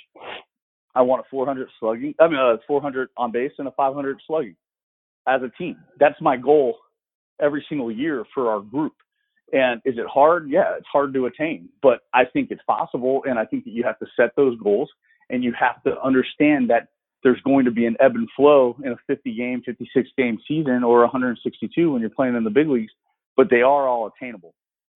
[0.93, 2.13] I want a 400 slugging.
[2.19, 4.55] I mean, a 400 on base and a 500 slugging
[5.27, 5.77] as a team.
[5.99, 6.77] That's my goal
[7.41, 8.93] every single year for our group.
[9.53, 10.49] And is it hard?
[10.49, 13.23] Yeah, it's hard to attain, but I think it's possible.
[13.25, 14.89] And I think that you have to set those goals
[15.29, 16.87] and you have to understand that
[17.23, 20.83] there's going to be an ebb and flow in a 50 game, 56 game season
[20.83, 22.91] or 162 when you're playing in the big leagues,
[23.35, 24.53] but they are all attainable.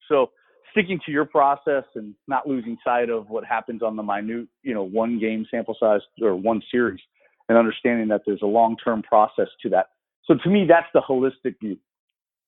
[0.08, 0.32] So
[0.72, 4.74] sticking to your process and not losing sight of what happens on the minute, you
[4.74, 7.00] know, one game sample size or one series
[7.48, 9.88] and understanding that there's a long-term process to that.
[10.26, 11.78] So to me, that's the holistic view.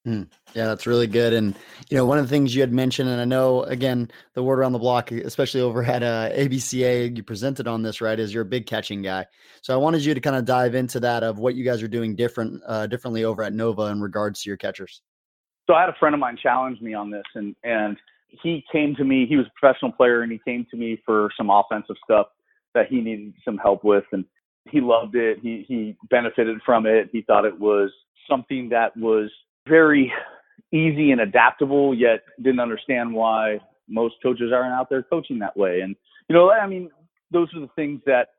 [0.07, 1.31] Mm, yeah, that's really good.
[1.33, 1.55] And
[1.89, 4.57] you know, one of the things you had mentioned, and I know again the word
[4.57, 8.41] around the block, especially over at uh, ABCA, you presented on this right, is you're
[8.41, 9.27] a big catching guy.
[9.61, 11.87] So I wanted you to kind of dive into that of what you guys are
[11.87, 15.03] doing different, uh, differently over at Nova in regards to your catchers.
[15.69, 17.95] So I had a friend of mine challenge me on this, and and
[18.41, 19.27] he came to me.
[19.27, 22.27] He was a professional player, and he came to me for some offensive stuff
[22.73, 24.25] that he needed some help with, and
[24.67, 25.37] he loved it.
[25.43, 27.09] He he benefited from it.
[27.11, 27.91] He thought it was
[28.27, 29.29] something that was
[29.67, 30.11] very
[30.71, 35.81] easy and adaptable, yet didn't understand why most coaches aren't out there coaching that way.
[35.81, 35.95] And
[36.29, 36.89] you know, I mean,
[37.31, 38.29] those are the things that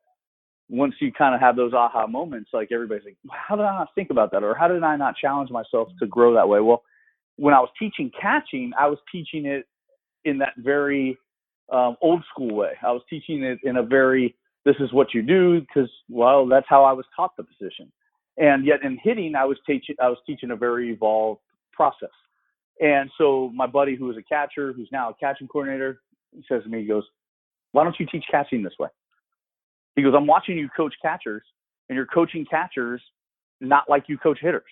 [0.69, 3.89] once you kind of have those aha moments, like everybody's like, how did I not
[3.95, 6.61] think about that, or how did I not challenge myself to grow that way?
[6.61, 6.83] Well,
[7.37, 9.67] when I was teaching catching, I was teaching it
[10.25, 11.19] in that very
[11.73, 12.73] um, old school way.
[12.83, 16.67] I was teaching it in a very this is what you do because well that's
[16.69, 17.91] how I was taught the position.
[18.39, 21.41] And yet in hitting, I was teaching I was teaching a very evolved
[21.73, 22.11] process.
[22.81, 26.01] And so my buddy who was a catcher, who's now a catching coordinator,
[26.35, 27.05] he says to me, he goes,
[27.73, 28.89] "Why don't you teach catching this way?"
[29.97, 31.43] He goes, "I'm watching you coach catchers,
[31.89, 33.03] and you're coaching catchers
[33.61, 34.63] not like you coach hitters."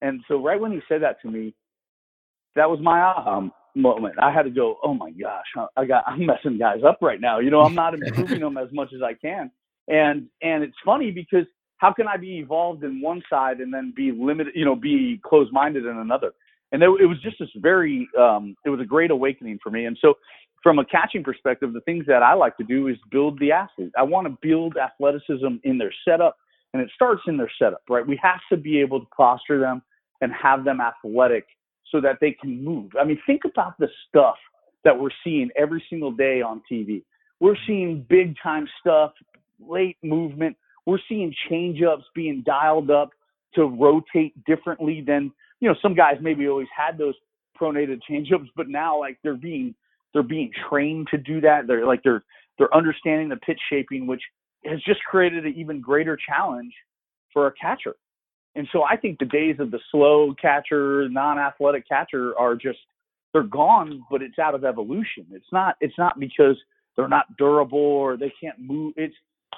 [0.00, 1.54] And so right when he said that to me,
[2.54, 4.16] that was my aha moment.
[4.20, 7.38] I had to go, oh my gosh, I got I'm messing guys up right now.
[7.38, 9.50] You know, I'm not improving them as much as I can.
[9.88, 11.46] And and it's funny because
[11.78, 15.20] how can I be evolved in one side and then be limited, you know, be
[15.24, 16.32] closed minded in another?
[16.70, 19.86] And it was just this very, um, it was a great awakening for me.
[19.86, 20.14] And so,
[20.62, 23.92] from a catching perspective, the things that I like to do is build the athlete.
[23.96, 26.36] I want to build athleticism in their setup,
[26.74, 28.06] and it starts in their setup, right?
[28.06, 29.82] We have to be able to posture them
[30.20, 31.46] and have them athletic
[31.90, 32.90] so that they can move.
[33.00, 34.34] I mean, think about the stuff
[34.84, 37.02] that we're seeing every single day on TV.
[37.40, 39.12] We're seeing big time stuff,
[39.60, 40.56] late movement.
[40.88, 43.10] We're seeing change ups being dialed up
[43.56, 47.12] to rotate differently than, you know, some guys maybe always had those
[47.60, 49.74] pronated change ups, but now like they're being
[50.14, 51.66] they're being trained to do that.
[51.66, 52.24] They're like they're
[52.56, 54.22] they're understanding the pitch shaping, which
[54.64, 56.72] has just created an even greater challenge
[57.34, 57.96] for a catcher.
[58.54, 62.78] And so I think the days of the slow catcher, non-athletic catcher are just
[63.34, 65.26] they're gone, but it's out of evolution.
[65.32, 66.56] It's not it's not because
[66.96, 68.94] they're not durable or they can't move.
[68.96, 69.14] It's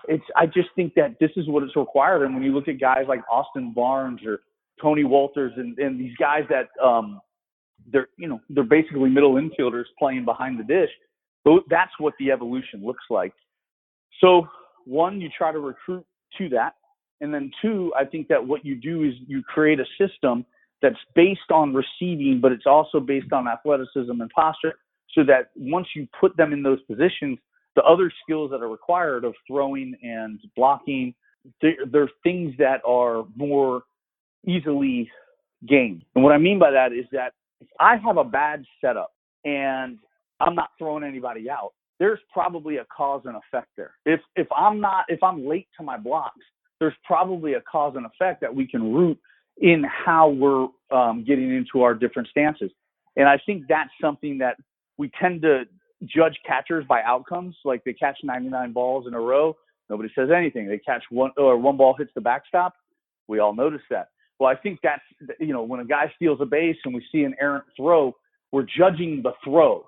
[0.08, 2.24] it's I just think that this is what it's required.
[2.24, 4.40] And when you look at guys like Austin Barnes or
[4.80, 7.20] Tony Wolters and, and these guys that um
[7.92, 10.90] they're you know they're basically middle infielders playing behind the dish.
[11.44, 13.32] But That's what the evolution looks like.
[14.20, 14.46] So
[14.84, 16.04] one, you try to recruit
[16.38, 16.74] to that.
[17.20, 20.44] And then two, I think that what you do is you create a system
[20.82, 24.74] that's based on receiving, but it's also based on athleticism and posture
[25.14, 27.38] so that once you put them in those positions,
[27.76, 31.14] the other skills that are required of throwing and blocking,
[31.62, 33.82] they're, they're things that are more
[34.46, 35.10] easily
[35.68, 36.04] gained.
[36.14, 39.12] And what I mean by that is that if I have a bad setup
[39.44, 39.98] and
[40.40, 43.92] I'm not throwing anybody out, there's probably a cause and effect there.
[44.06, 46.40] If if I'm not if I'm late to my blocks,
[46.78, 49.18] there's probably a cause and effect that we can root
[49.58, 52.70] in how we're um, getting into our different stances.
[53.16, 54.56] And I think that's something that
[54.96, 55.64] we tend to
[56.04, 57.56] judge catchers by outcomes.
[57.64, 59.56] Like they catch 99 balls in a row,
[59.88, 60.68] nobody says anything.
[60.68, 62.74] They catch one or one ball hits the backstop,
[63.28, 64.08] we all notice that.
[64.38, 65.02] Well, I think that's
[65.38, 68.16] you know when a guy steals a base and we see an errant throw,
[68.52, 69.86] we're judging the throw,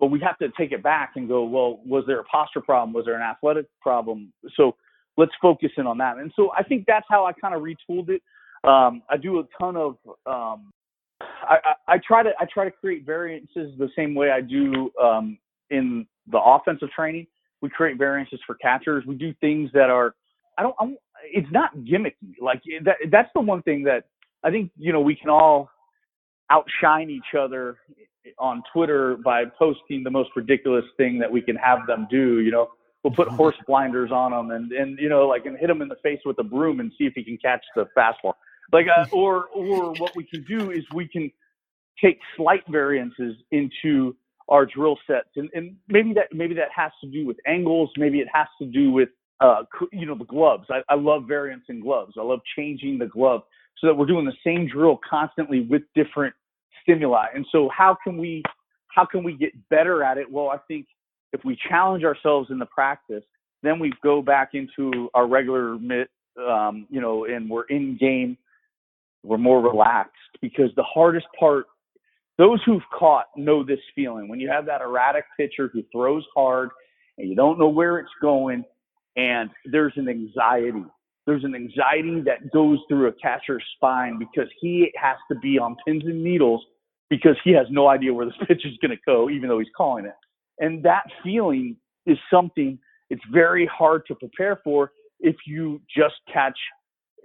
[0.00, 2.92] but we have to take it back and go, well, was there a posture problem?
[2.92, 4.32] Was there an athletic problem?
[4.56, 4.74] So
[5.16, 6.16] let's focus in on that.
[6.18, 8.22] And so I think that's how I kind of retooled it.
[8.66, 10.72] Um, I do a ton of um,
[11.48, 15.38] I, I, try to I try to create variances the same way I do um,
[15.70, 17.26] in the offensive training.
[17.60, 19.04] We create variances for catchers.
[19.06, 20.14] We do things that are
[20.58, 22.40] I don't I'm, it's not gimmicky.
[22.40, 24.04] Like that that's the one thing that
[24.42, 25.70] I think you know we can all
[26.50, 27.78] outshine each other
[28.38, 32.40] on Twitter by posting the most ridiculous thing that we can have them do.
[32.40, 32.70] You know,
[33.02, 35.88] we'll put horse blinders on them and and you know like and hit him in
[35.88, 38.34] the face with a broom and see if he can catch the fastball
[38.72, 41.30] like uh, or or what we can do is we can
[42.02, 44.16] take slight variances into
[44.48, 48.18] our drill sets and, and maybe that maybe that has to do with angles maybe
[48.20, 49.08] it has to do with
[49.40, 50.66] uh you know the gloves.
[50.70, 52.14] I, I love variance in gloves.
[52.18, 53.42] I love changing the glove
[53.78, 56.34] so that we're doing the same drill constantly with different
[56.82, 57.26] stimuli.
[57.34, 58.42] And so how can we
[58.88, 60.30] how can we get better at it?
[60.30, 60.86] Well i think
[61.34, 63.24] if we challenge ourselves in the practice,
[63.62, 68.38] then we go back into our regular, um, you know, and we're in game,
[69.24, 71.66] we're more relaxed because the hardest part,
[72.38, 74.28] those who've caught know this feeling.
[74.28, 76.70] When you have that erratic pitcher who throws hard
[77.18, 78.64] and you don't know where it's going,
[79.16, 80.84] and there's an anxiety.
[81.26, 85.76] There's an anxiety that goes through a catcher's spine because he has to be on
[85.86, 86.62] pins and needles
[87.08, 89.68] because he has no idea where this pitch is going to go, even though he's
[89.76, 90.14] calling it.
[90.58, 92.78] And that feeling is something
[93.10, 96.58] it's very hard to prepare for if you just catch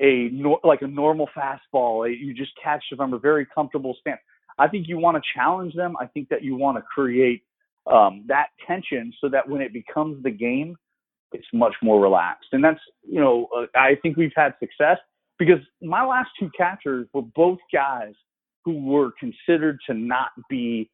[0.02, 0.32] a
[0.64, 2.10] like a normal fastball.
[2.10, 4.20] You just catch it from a very comfortable stance.
[4.58, 5.96] I think you want to challenge them.
[6.00, 7.44] I think that you want to create
[7.92, 10.76] um, that tension so that when it becomes the game,
[11.32, 12.50] it's much more relaxed.
[12.52, 14.98] And that's you know uh, I think we've had success
[15.38, 18.14] because my last two catchers were both guys
[18.66, 20.90] who were considered to not be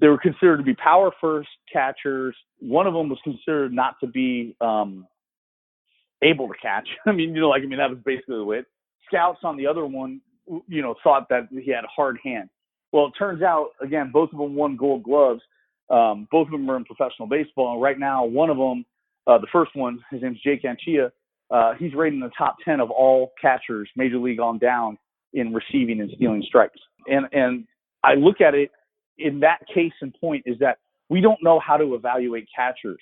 [0.00, 2.36] they were considered to be power first catchers.
[2.58, 5.06] One of them was considered not to be um,
[6.22, 6.88] able to catch.
[7.06, 8.62] I mean, you know, like I mean, that was basically the way.
[9.06, 10.20] Scouts on the other one,
[10.66, 12.50] you know, thought that he had a hard hand.
[12.92, 15.42] Well, it turns out again, both of them won Gold Gloves.
[15.90, 17.74] Um, both of them are in professional baseball.
[17.74, 18.84] And right now, one of them,
[19.26, 21.10] uh, the first one, his name's Jake Anchia.
[21.50, 24.98] Uh, he's rated in the top 10 of all catchers, major league on down,
[25.32, 26.78] in receiving and stealing strikes.
[27.06, 27.64] And and
[28.04, 28.70] I look at it
[29.18, 30.78] in that case and point is that
[31.08, 33.00] we don't know how to evaluate catchers.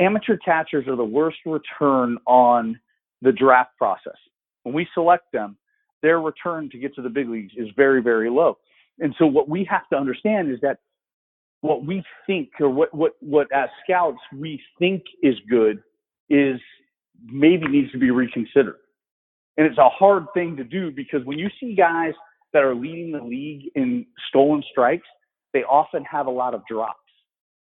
[0.00, 2.80] Amateur catchers are the worst return on
[3.22, 4.16] the draft process.
[4.62, 5.56] When we select them,
[6.02, 8.56] their return to get to the big leagues is very, very low.
[8.98, 10.78] And so what we have to understand is that
[11.60, 15.82] what we think or what, what, what as scouts we think is good
[16.30, 16.58] is
[17.26, 18.76] maybe needs to be reconsidered.
[19.58, 22.14] And it's a hard thing to do because when you see guys
[22.54, 25.06] that are leading the league in stolen strikes,
[25.52, 26.96] they often have a lot of drops.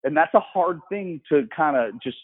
[0.05, 2.17] And that's a hard thing to kind of just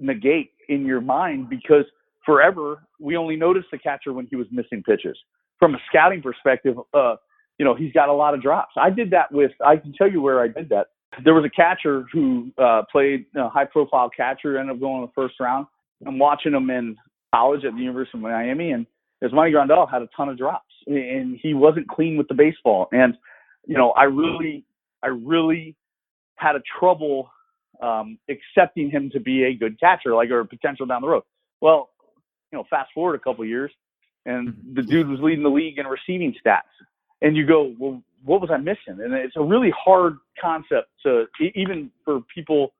[0.00, 1.84] negate in your mind because
[2.24, 5.16] forever we only noticed the catcher when he was missing pitches.
[5.58, 7.16] From a scouting perspective, uh,
[7.58, 8.72] you know, he's got a lot of drops.
[8.76, 10.88] I did that with, I can tell you where I did that.
[11.24, 15.02] There was a catcher who uh, played a high profile catcher, ended up going in
[15.02, 15.66] the first round.
[16.04, 16.96] I'm watching him in
[17.32, 18.84] college at the University of Miami, and
[19.22, 22.88] Yasmani Grandal had a ton of drops, and he wasn't clean with the baseball.
[22.92, 23.16] And
[23.66, 24.64] you know, I really,
[25.02, 25.76] I really
[26.36, 27.30] had a trouble
[27.82, 31.22] um, accepting him to be a good catcher, like or potential down the road.
[31.60, 31.90] Well,
[32.52, 33.72] you know, fast forward a couple years,
[34.26, 34.74] and mm-hmm.
[34.74, 36.62] the dude was leading the league in receiving stats,
[37.22, 39.02] and you go, well, what was I missing?
[39.02, 42.72] And it's a really hard concept to even for people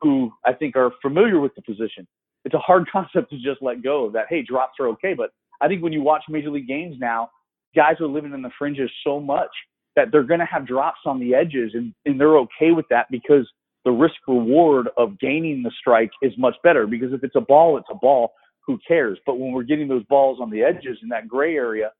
[0.00, 2.06] who I think are familiar with the position.
[2.44, 5.68] It's a hard concept to just let go that hey, drops are okay, but I
[5.68, 7.30] think when you watch major league games now,
[7.74, 9.50] guys are living in the fringes so much
[9.96, 13.06] that they're going to have drops on the edges and, and they're okay with that
[13.10, 13.48] because
[13.84, 17.78] the risk reward of gaining the strike is much better because if it's a ball,
[17.78, 18.32] it's a ball.
[18.66, 19.18] Who cares?
[19.26, 21.90] But when we're getting those balls on the edges in that gray area,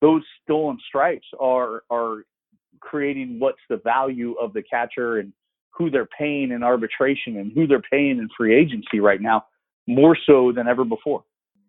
[0.00, 2.24] those stolen strikes are are
[2.80, 5.32] creating what's the value of the catcher and
[5.70, 9.44] who they're paying in arbitration and who they're paying in free agency right now
[9.86, 11.24] more so than ever before.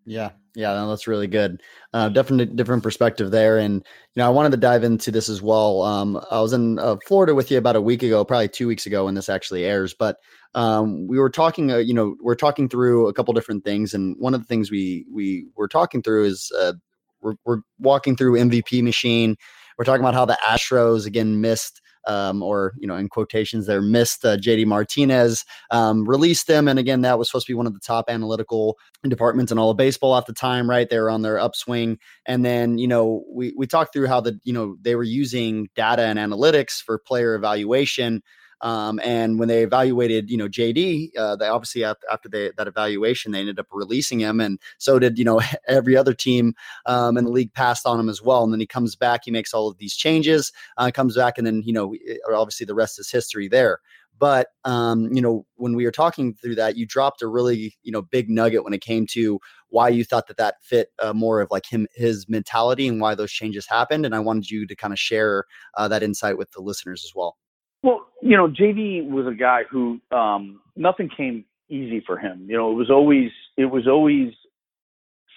[0.09, 1.61] Yeah, yeah, no, that's really good.
[1.93, 5.39] Uh, definitely different perspective there, and you know, I wanted to dive into this as
[5.39, 5.83] well.
[5.83, 8.87] Um, I was in uh, Florida with you about a week ago, probably two weeks
[8.87, 9.93] ago, when this actually airs.
[9.93, 10.17] But
[10.55, 14.15] um, we were talking, uh, you know, we're talking through a couple different things, and
[14.17, 16.73] one of the things we we were talking through is uh,
[17.21, 19.35] we're, we're walking through MVP machine.
[19.77, 23.81] We're talking about how the Astros again missed um, or you know, in quotations, there
[23.81, 27.67] missed uh, JD Martinez, um, released them, and again, that was supposed to be one
[27.67, 30.89] of the top analytical departments in all of baseball at the time, right?
[30.89, 34.39] They were on their upswing, and then you know, we we talked through how the
[34.43, 38.23] you know they were using data and analytics for player evaluation.
[38.61, 43.31] Um, and when they evaluated, you know, JD, uh, they obviously after, they, that evaluation,
[43.31, 46.53] they ended up releasing him, and so did you know every other team
[46.85, 48.43] um, in the league passed on him as well.
[48.43, 51.47] And then he comes back, he makes all of these changes, uh, comes back, and
[51.47, 51.95] then you know,
[52.33, 53.79] obviously the rest is history there.
[54.19, 57.91] But um, you know, when we were talking through that, you dropped a really you
[57.91, 61.39] know big nugget when it came to why you thought that that fit uh, more
[61.39, 64.05] of like him his mentality and why those changes happened.
[64.05, 65.45] And I wanted you to kind of share
[65.77, 67.37] uh, that insight with the listeners as well.
[67.83, 72.45] Well, you know, JD was a guy who um, nothing came easy for him.
[72.49, 74.33] You know, it was always it was always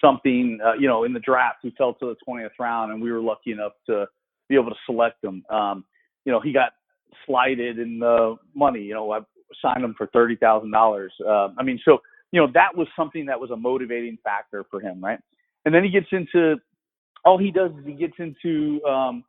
[0.00, 0.58] something.
[0.64, 3.20] Uh, you know, in the draft, he fell to the 20th round, and we were
[3.20, 4.06] lucky enough to
[4.48, 5.44] be able to select him.
[5.50, 5.84] Um,
[6.24, 6.72] you know, he got
[7.26, 8.80] slighted in the money.
[8.80, 9.20] You know, I
[9.60, 11.12] signed him for thirty thousand uh, dollars.
[11.26, 11.98] I mean, so
[12.32, 15.20] you know that was something that was a motivating factor for him, right?
[15.64, 16.56] And then he gets into
[17.24, 19.24] all he does is he gets into um,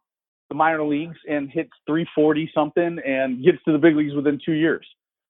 [0.54, 4.54] the minor leagues and hits 340 something and gets to the big leagues within two
[4.54, 4.86] years.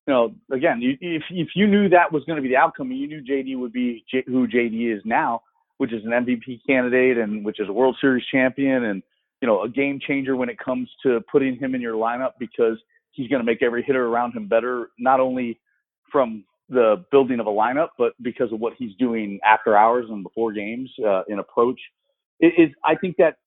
[0.06, 3.00] You know, again, if if you knew that was going to be the outcome, and
[3.00, 5.42] you knew JD would be J, who JD is now,
[5.78, 9.02] which is an MVP candidate and which is a World Series champion and
[9.42, 12.78] you know a game changer when it comes to putting him in your lineup because
[13.12, 15.58] he's going to make every hitter around him better, not only
[16.12, 20.22] from the building of a lineup, but because of what he's doing after hours and
[20.22, 21.80] before games uh, in approach.
[22.42, 23.38] It is I think that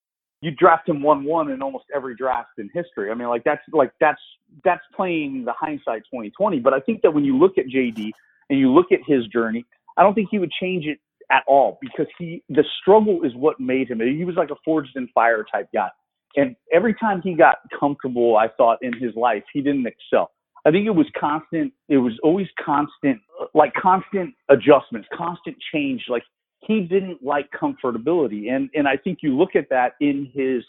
[0.40, 3.10] you draft him one one in almost every draft in history.
[3.10, 4.20] I mean, like that's like that's
[4.64, 6.60] that's playing the hindsight 2020.
[6.60, 8.10] But I think that when you look at JD
[8.50, 9.64] and you look at his journey,
[9.96, 10.98] I don't think he would change it
[11.30, 14.00] at all because he the struggle is what made him.
[14.00, 15.88] He was like a forged in fire type guy.
[16.36, 20.30] And every time he got comfortable, I thought in his life, he didn't excel.
[20.66, 21.72] I think it was constant.
[21.88, 23.20] It was always constant,
[23.54, 26.04] like constant adjustments, constant change.
[26.08, 26.24] Like
[26.60, 28.50] he didn't like comfortability.
[28.50, 30.62] And and I think you look at that in his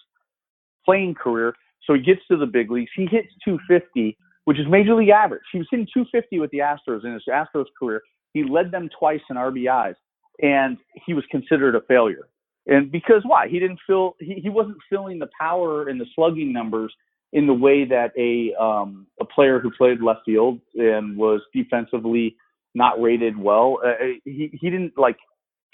[0.86, 1.54] playing career.
[1.86, 2.92] So he gets to the big leagues.
[2.96, 5.44] He hits 250, which is major league average.
[5.52, 8.02] He was hitting 250 with the Astros in his Astros career.
[8.34, 9.96] He led them twice in RBIs,
[10.42, 12.28] and he was considered a failure.
[12.68, 13.48] And because why?
[13.48, 16.94] He didn't feel he, he wasn't feeling the power and the slugging numbers
[17.34, 22.36] in the way that a um, a player who played left field and was defensively
[22.76, 23.94] not rated well, uh,
[24.26, 25.18] he he didn't like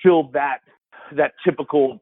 [0.01, 0.59] fill that
[1.15, 2.01] that typical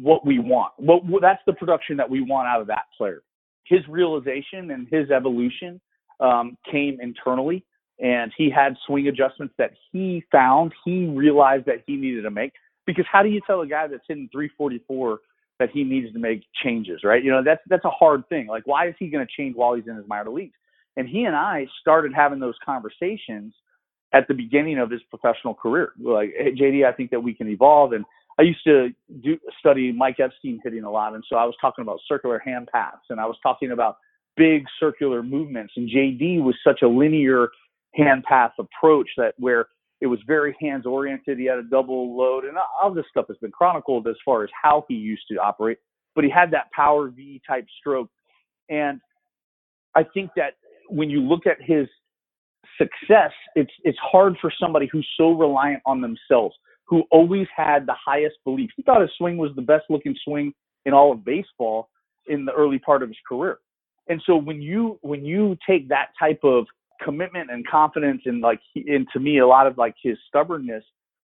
[0.00, 0.72] what we want.
[0.76, 3.22] What that's the production that we want out of that player.
[3.64, 5.80] His realization and his evolution
[6.20, 7.64] um, came internally,
[8.00, 12.52] and he had swing adjustments that he found he realized that he needed to make.
[12.86, 15.20] Because how do you tell a guy that's hitting 344
[15.58, 17.22] that he needs to make changes, right?
[17.22, 18.46] You know, that's that's a hard thing.
[18.46, 20.54] Like, why is he going to change while he's in his minor leagues?
[20.96, 23.54] And he and I started having those conversations
[24.12, 25.92] at the beginning of his professional career.
[26.00, 27.92] Like, hey, JD, I think that we can evolve.
[27.92, 28.04] And
[28.38, 28.90] I used to
[29.22, 32.68] do study Mike Epstein hitting a lot, and so I was talking about circular hand
[32.72, 33.96] paths, and I was talking about
[34.36, 35.72] big circular movements.
[35.76, 37.48] And JD was such a linear
[37.94, 39.66] hand path approach that where
[40.00, 41.38] it was very hands oriented.
[41.38, 44.50] He had a double load, and all this stuff has been chronicled as far as
[44.60, 45.78] how he used to operate.
[46.14, 48.08] But he had that power V type stroke,
[48.70, 49.00] and
[49.94, 50.54] I think that
[50.88, 51.88] when you look at his
[52.76, 56.54] success, it's it's hard for somebody who's so reliant on themselves,
[56.86, 58.70] who always had the highest belief.
[58.76, 60.52] He thought his swing was the best looking swing
[60.84, 61.88] in all of baseball
[62.28, 63.58] in the early part of his career.
[64.08, 66.66] And so when you when you take that type of
[67.02, 70.84] commitment and confidence and like and to me a lot of like his stubbornness,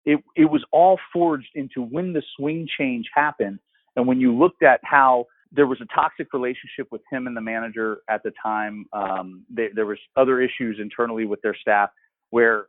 [0.06, 3.60] it it was all forged into when the swing change happened.
[3.96, 7.42] And when you looked at how there was a toxic relationship with him and the
[7.42, 8.86] manager at the time.
[8.94, 11.90] Um, they, there was other issues internally with their staff
[12.30, 12.68] where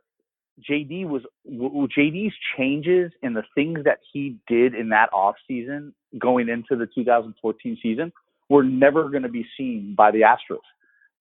[0.69, 6.49] JD was JD's changes and the things that he did in that off season going
[6.49, 8.11] into the 2014 season
[8.49, 10.57] were never going to be seen by the Astros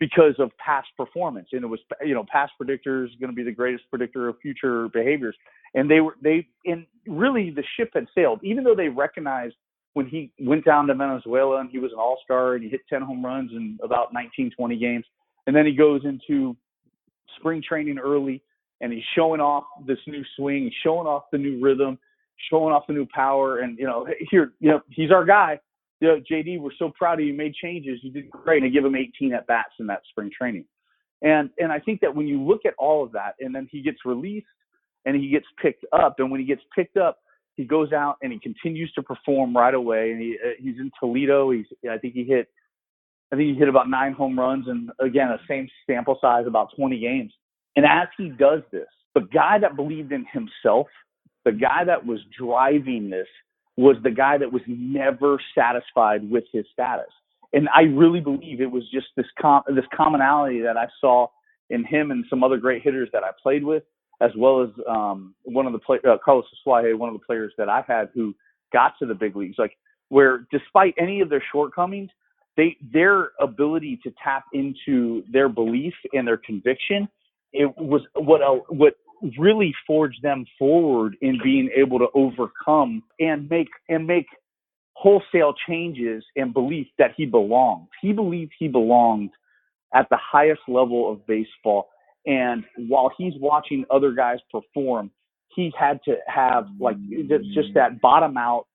[0.00, 1.48] because of past performance.
[1.52, 4.88] And it was you know past predictors going to be the greatest predictor of future
[4.88, 5.36] behaviors.
[5.74, 8.40] And they were they and really the ship had sailed.
[8.42, 9.54] Even though they recognized
[9.98, 13.02] when he went down to Venezuela and he was an all-star and he hit 10
[13.02, 15.04] home runs in about 19 20 games
[15.48, 16.56] and then he goes into
[17.36, 18.40] spring training early
[18.80, 21.98] and he's showing off this new swing, showing off the new rhythm,
[22.48, 25.58] showing off the new power, and you know, here, you know, he's our guy.
[25.98, 27.32] You know, JD, we're so proud of you.
[27.32, 27.98] you made changes.
[28.02, 28.62] You did great.
[28.62, 30.64] And I give him 18 at bats in that spring training.
[31.22, 33.82] And and I think that when you look at all of that, and then he
[33.82, 34.46] gets released
[35.06, 37.18] and he gets picked up, and when he gets picked up,
[37.58, 40.12] he goes out and he continues to perform right away.
[40.12, 41.50] And he uh, he's in Toledo.
[41.50, 42.48] He's I think he hit
[43.32, 46.74] I think he hit about nine home runs, and again, a same sample size, about
[46.76, 47.32] 20 games.
[47.76, 50.86] And as he does this, the guy that believed in himself,
[51.44, 53.26] the guy that was driving this,
[53.76, 57.10] was the guy that was never satisfied with his status.
[57.52, 61.28] And I really believe it was just this com- this commonality that I saw
[61.70, 63.82] in him and some other great hitters that I played with,
[64.20, 67.52] as well as um, one of the play- uh, Carlos Asuaje, one of the players
[67.58, 68.34] that I had who
[68.72, 69.56] got to the big leagues.
[69.58, 69.76] Like
[70.08, 72.10] where, despite any of their shortcomings,
[72.56, 77.08] they their ability to tap into their belief and their conviction
[77.52, 78.94] it was what uh, what
[79.38, 84.26] really forged them forward in being able to overcome and make and make
[84.94, 87.86] wholesale changes and belief that he belonged.
[88.02, 89.30] He believed he belonged
[89.94, 91.88] at the highest level of baseball.
[92.28, 95.10] And while he's watching other guys perform,
[95.56, 96.96] he had to have like
[97.54, 98.66] just that bottom out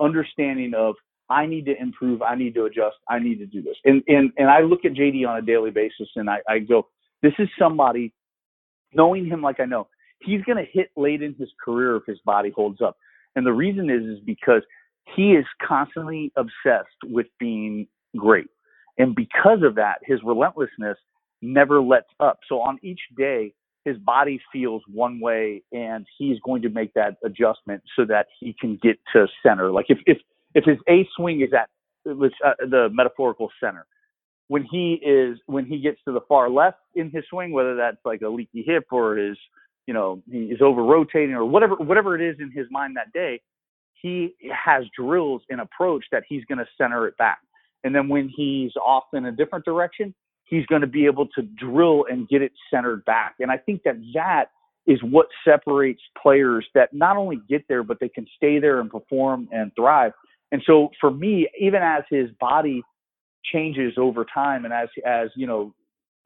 [0.00, 0.96] understanding of
[1.28, 3.76] I need to improve, I need to adjust, I need to do this.
[3.84, 6.88] And and and I look at JD on a daily basis and I, I go,
[7.22, 8.12] this is somebody,
[8.94, 9.86] knowing him like I know,
[10.20, 12.96] he's to hit late in his career if his body holds up.
[13.36, 14.62] And the reason is, is because
[15.14, 17.86] he is constantly obsessed with being
[18.16, 18.46] great.
[18.96, 20.96] And because of that, his relentlessness
[21.44, 22.40] never lets up.
[22.48, 23.52] So on each day,
[23.84, 28.54] his body feels one way and he's going to make that adjustment so that he
[28.58, 29.70] can get to center.
[29.70, 30.18] Like if, if,
[30.54, 31.68] if his A swing is at
[32.10, 33.86] uh, the metaphorical center,
[34.48, 37.96] when he is when he gets to the far left in his swing, whether that's
[38.04, 39.38] like a leaky hip or his,
[39.86, 43.12] you know, he is over rotating or whatever whatever it is in his mind that
[43.12, 43.40] day,
[43.94, 47.38] he has drills and approach that he's going to center it back.
[47.84, 50.14] And then when he's off in a different direction,
[50.44, 53.36] he's going to be able to drill and get it centered back.
[53.40, 54.46] And I think that that
[54.86, 58.90] is what separates players that not only get there, but they can stay there and
[58.90, 60.12] perform and thrive.
[60.52, 62.82] And so for me, even as his body
[63.52, 65.74] changes over time and as as you know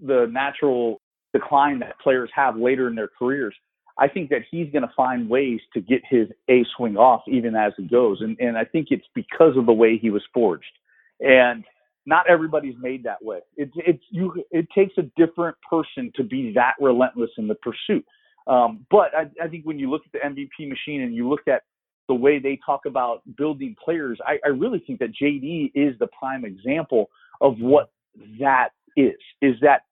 [0.00, 1.00] the natural
[1.32, 3.54] decline that players have later in their careers
[3.98, 7.54] i think that he's going to find ways to get his a swing off even
[7.54, 10.64] as it goes and and i think it's because of the way he was forged
[11.20, 11.64] and
[12.09, 16.52] not everybody's made that way it's it's you it takes a different person to be
[16.52, 18.04] that relentless in the pursuit
[18.48, 21.46] um, but I, I think when you look at the MVP machine and you look
[21.46, 21.62] at
[22.09, 26.09] the way they talk about building players, I, I really think that JD is the
[26.18, 27.11] prime example
[27.42, 27.92] of what
[28.40, 29.18] that is.
[29.42, 29.82] Is that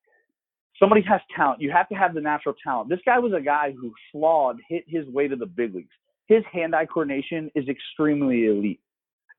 [0.78, 1.60] somebody has talent.
[1.60, 2.88] You have to have the natural talent.
[2.88, 5.92] This guy was a guy who flawed, hit his way to the big leagues.
[6.26, 8.80] His hand-eye coordination is extremely elite,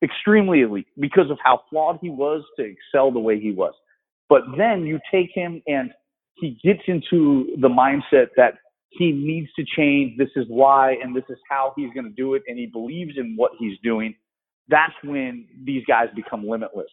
[0.04, 3.74] extremely elite because of how flawed he was to excel the way he was.
[4.30, 5.92] But then you take him and
[6.36, 8.56] he gets into the mindset that
[8.90, 10.18] he needs to change.
[10.18, 12.44] This is why, and this is how he's going to do it.
[12.48, 14.16] And he believes in what he's doing.
[14.70, 16.88] That's when these guys become limitless.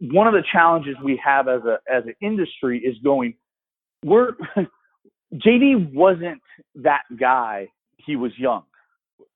[0.00, 3.34] One of the challenges we have as a as an industry is going.
[4.04, 4.32] We're
[5.34, 6.40] JD wasn't
[6.76, 7.68] that guy.
[7.96, 8.62] He was young,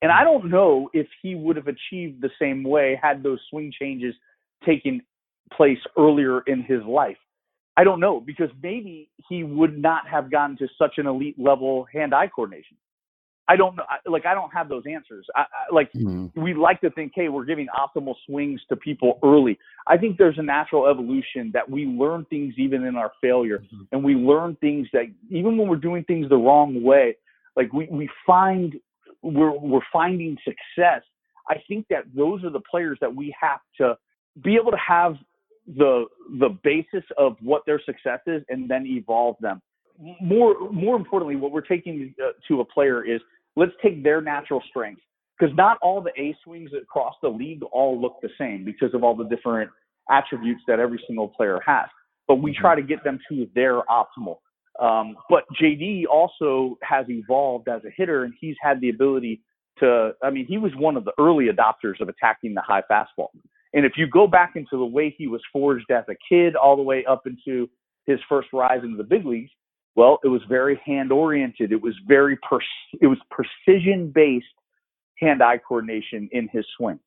[0.02, 3.72] and I don't know if he would have achieved the same way had those swing
[3.78, 4.14] changes
[4.64, 5.02] taken
[5.52, 7.16] place earlier in his life.
[7.76, 11.86] I don't know because maybe he would not have gotten to such an elite level
[11.92, 12.76] hand-eye coordination.
[13.48, 13.84] I don't know.
[14.06, 15.24] Like I don't have those answers.
[15.36, 16.40] I, I, like mm-hmm.
[16.40, 19.56] we like to think, hey, we're giving optimal swings to people early.
[19.86, 23.82] I think there's a natural evolution that we learn things even in our failure, mm-hmm.
[23.92, 27.16] and we learn things that even when we're doing things the wrong way,
[27.54, 28.74] like we we find
[29.26, 31.02] we're we're finding success.
[31.48, 33.96] I think that those are the players that we have to
[34.42, 35.16] be able to have
[35.66, 36.06] the
[36.38, 39.60] the basis of what their success is and then evolve them.
[40.20, 43.20] More more importantly, what we're taking uh, to a player is
[43.56, 45.02] let's take their natural strengths
[45.38, 49.02] because not all the A swings across the league all look the same because of
[49.02, 49.70] all the different
[50.10, 51.86] attributes that every single player has.
[52.28, 54.38] But we try to get them to their optimal.
[54.80, 59.40] Um, but JD also has evolved as a hitter, and he's had the ability
[59.78, 60.12] to.
[60.22, 63.28] I mean, he was one of the early adopters of attacking the high fastball.
[63.72, 66.76] And if you go back into the way he was forged as a kid, all
[66.76, 67.68] the way up into
[68.06, 69.50] his first rise into the big leagues,
[69.96, 71.72] well, it was very hand oriented.
[71.72, 72.38] It was very
[73.00, 74.46] it was precision based
[75.18, 77.00] hand eye coordination in his swing.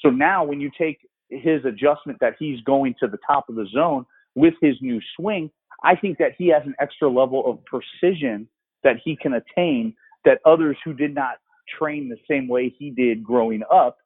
[0.00, 0.98] So now when you take
[1.30, 4.04] his adjustment that he's going to the top of the zone
[4.34, 5.50] with his new swing,
[5.84, 8.48] I think that he has an extra level of precision
[8.82, 11.36] that he can attain that others who did not
[11.78, 13.98] train the same way he did growing up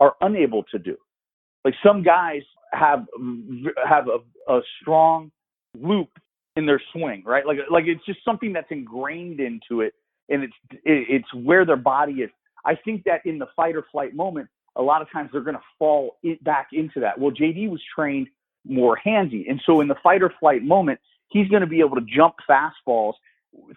[0.00, 0.96] are unable to do.
[1.64, 3.06] Like some guys have
[3.86, 5.30] have a, a strong
[5.78, 6.08] loop
[6.56, 7.46] in their swing, right?
[7.46, 9.94] Like like it's just something that's ingrained into it,
[10.28, 12.30] and it's it, it's where their body is.
[12.64, 15.56] I think that in the fight or flight moment, a lot of times they're going
[15.56, 17.18] to fall back into that.
[17.18, 18.28] Well, JD was trained
[18.66, 20.98] more handsy, and so in the fight or flight moment,
[21.30, 23.14] he's going to be able to jump fastballs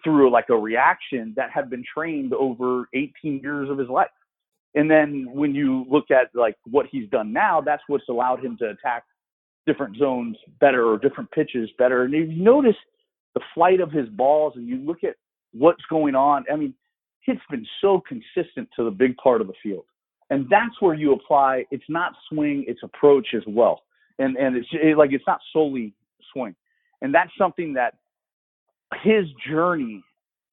[0.02, 4.08] through like a reaction that had been trained over 18 years of his life.
[4.74, 8.56] And then when you look at like what he's done now, that's what's allowed him
[8.58, 9.04] to attack
[9.66, 12.02] different zones better or different pitches better.
[12.02, 12.76] And you notice
[13.34, 15.14] the flight of his balls and you look at
[15.52, 16.44] what's going on.
[16.52, 16.74] I mean,
[17.26, 19.84] it's been so consistent to the big part of the field.
[20.30, 23.82] And that's where you apply it's not swing, it's approach as well.
[24.18, 25.94] And and it's it, like it's not solely
[26.32, 26.54] swing.
[27.04, 27.94] And that's something that
[29.02, 30.02] his journey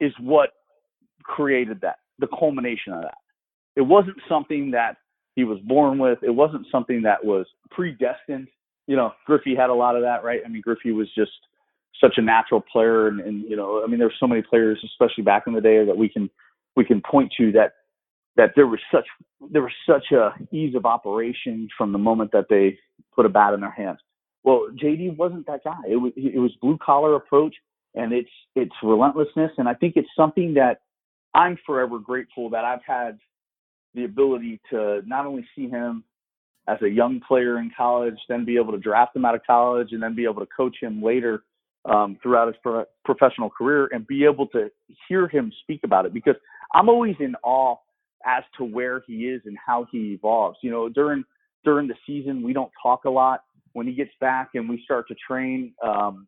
[0.02, 0.50] is what
[1.24, 3.20] created that, the culmination of that.
[3.78, 4.98] It wasn't something that
[5.38, 6.20] he was born with.
[6.22, 8.50] It wasn't something that was predestined.
[8.86, 10.42] You know, Griffey had a lot of that, right?
[10.46, 11.32] I mean, Griffey was just
[12.02, 15.24] such a natural player, and, and you know, I mean, there's so many players, especially
[15.24, 16.30] back in the day, that we can
[16.76, 17.76] we can point to that
[18.36, 19.06] that there was such
[19.52, 22.78] there was such a ease of operation from the moment that they
[23.16, 24.00] put a bat in their hands.
[24.44, 25.78] Well, JD wasn't that guy.
[25.88, 27.56] It was it was blue collar approach,
[27.96, 30.82] and it's it's relentlessness, and I think it's something that
[31.34, 33.20] I'm forever grateful that I've had
[33.94, 36.04] the ability to not only see him
[36.68, 39.90] as a young player in college, then be able to draft him out of college,
[39.92, 41.44] and then be able to coach him later
[41.86, 44.70] um, throughout his pro- professional career, and be able to
[45.08, 46.14] hear him speak about it.
[46.14, 46.36] Because
[46.74, 47.76] I'm always in awe
[48.26, 50.58] as to where he is and how he evolves.
[50.62, 51.24] You know, during
[51.64, 53.44] during the season, we don't talk a lot.
[53.74, 56.28] When he gets back and we start to train, um,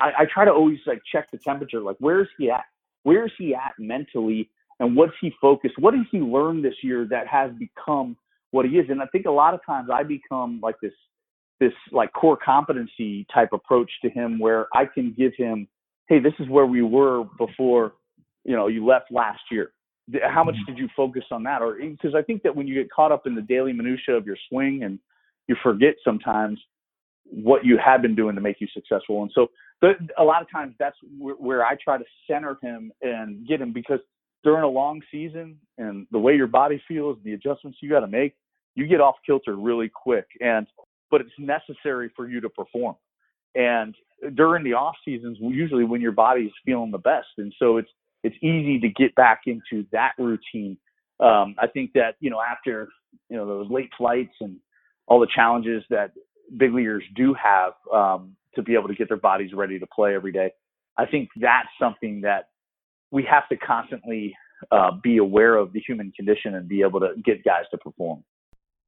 [0.00, 1.80] I, I try to always like check the temperature.
[1.80, 2.64] Like, where's he at?
[3.02, 4.50] Where's he at mentally?
[4.80, 5.78] and what's he focused?
[5.78, 8.16] What has he learned this year that has become
[8.50, 8.86] what he is?
[8.90, 10.92] And I think a lot of times I become like this
[11.58, 15.66] this like core competency type approach to him where I can give him,
[16.06, 17.94] hey, this is where we were before,
[18.44, 19.70] you know, you left last year.
[20.22, 20.74] How much mm-hmm.
[20.74, 21.62] did you focus on that?
[21.62, 24.26] Or because I think that when you get caught up in the daily minutia of
[24.26, 24.98] your swing and
[25.48, 26.58] you forget sometimes
[27.24, 29.22] what you have been doing to make you successful.
[29.22, 29.48] And so
[29.80, 33.60] but a lot of times that's where, where I try to center him and get
[33.60, 34.00] him because
[34.42, 38.06] during a long season and the way your body feels, the adjustments you got to
[38.06, 38.34] make,
[38.74, 40.26] you get off kilter really quick.
[40.40, 40.66] And
[41.10, 42.96] but it's necessary for you to perform.
[43.54, 43.94] And
[44.34, 47.88] during the off seasons, usually when your body's feeling the best, and so it's
[48.22, 50.76] it's easy to get back into that routine.
[51.20, 52.88] Um, I think that you know after
[53.28, 54.56] you know those late flights and
[55.06, 56.12] all the challenges that
[56.56, 60.14] big leaguers do have um, to be able to get their bodies ready to play
[60.14, 60.50] every day.
[60.96, 62.48] I think that's something that
[63.10, 64.36] we have to constantly
[64.70, 68.24] uh, be aware of the human condition and be able to get guys to perform.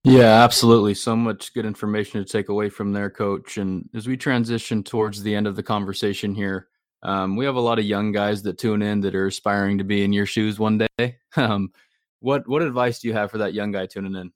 [0.05, 0.95] Yeah, absolutely.
[0.95, 3.59] So much good information to take away from there, coach.
[3.59, 6.69] And as we transition towards the end of the conversation here,
[7.03, 9.85] um, we have a lot of young guys that tune in that are aspiring to
[9.85, 10.89] be in your shoes one day.
[11.37, 11.73] Um,
[12.21, 14.33] what what advice do you have for that young guy tuning in?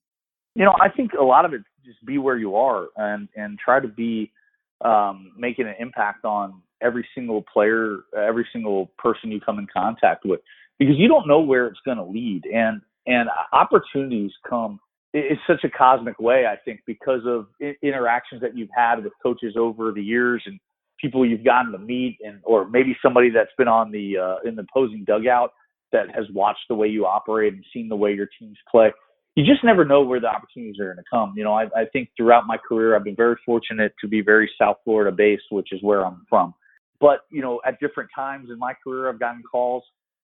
[0.54, 3.58] You know, I think a lot of it just be where you are and and
[3.58, 4.30] try to be
[4.84, 10.24] um, making an impact on every single player, every single person you come in contact
[10.24, 10.40] with,
[10.78, 14.80] because you don't know where it's going to lead, and and opportunities come.
[15.14, 17.46] It's such a cosmic way, I think, because of
[17.82, 20.58] interactions that you've had with coaches over the years and
[20.98, 24.56] people you've gotten to meet and or maybe somebody that's been on the uh, in
[24.56, 25.52] the opposing dugout
[25.92, 28.90] that has watched the way you operate and seen the way your teams play.
[29.34, 31.32] You just never know where the opportunities are going to come.
[31.36, 34.50] You know, I, I think throughout my career, I've been very fortunate to be very
[34.60, 36.54] South Florida based, which is where I'm from.
[37.00, 39.84] But you know, at different times in my career, I've gotten calls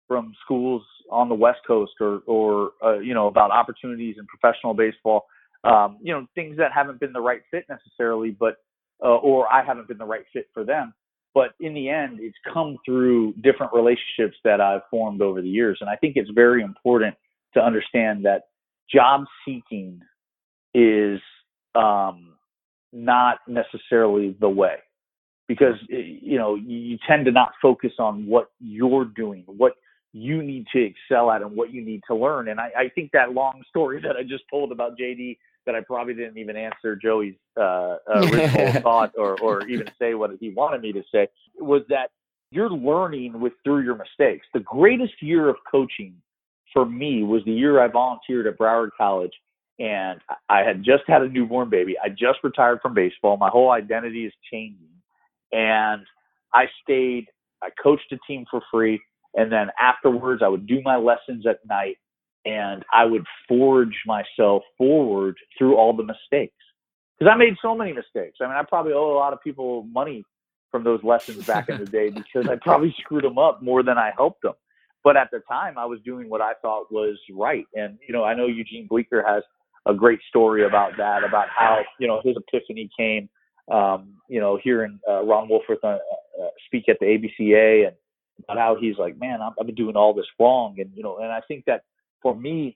[0.08, 0.82] from schools
[1.12, 5.26] on the West Coast or, or uh, you know, about opportunities in professional baseball.
[5.64, 8.58] Um, you know, things that haven't been the right fit necessarily, but
[9.04, 10.94] uh, or I haven't been the right fit for them.
[11.34, 15.78] But in the end, it's come through different relationships that I've formed over the years.
[15.82, 17.16] And I think it's very important
[17.54, 18.44] to understand that
[18.92, 20.02] job seeking
[20.74, 21.20] is
[21.76, 22.34] um,
[22.94, 24.76] not necessarily the way
[25.48, 29.74] because you know you tend to not focus on what you're doing what
[30.14, 33.12] you need to excel at and what you need to learn and i, I think
[33.12, 36.96] that long story that i just told about jd that I probably didn't even answer
[36.96, 41.28] Joey's uh, original thought or, or even say what he wanted me to say
[41.60, 42.10] was that
[42.50, 44.48] you're learning with through your mistakes.
[44.54, 46.16] The greatest year of coaching
[46.74, 49.34] for me was the year I volunteered at Broward College
[49.80, 51.96] and I had just had a newborn baby.
[52.04, 53.38] I just retired from baseball.
[53.38, 54.88] My whole identity is changing.
[55.52, 56.04] And
[56.54, 57.28] I stayed,
[57.62, 59.00] I coached a team for free.
[59.36, 61.98] And then afterwards, I would do my lessons at night
[62.46, 66.56] and I would forge myself forward through all the mistakes.
[67.18, 68.38] Because I made so many mistakes.
[68.42, 70.24] I mean, I probably owe a lot of people money
[70.72, 73.98] from those lessons back in the day because I probably screwed them up more than
[73.98, 74.54] I helped them.
[75.08, 77.66] But at the time, I was doing what I thought was right.
[77.74, 79.42] And, you know, I know Eugene Bleecker has
[79.86, 83.30] a great story about that, about how, you know, his epiphany came,
[83.72, 87.96] um, you know, hearing uh, Ron Wolforth uh, uh, speak at the ABCA and
[88.44, 90.76] about how he's like, man, I've been doing all this wrong.
[90.78, 91.84] And, you know, and I think that
[92.22, 92.76] for me,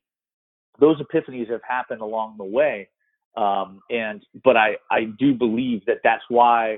[0.79, 2.87] those epiphanies have happened along the way.
[3.35, 6.77] Um, and but I I do believe that that's why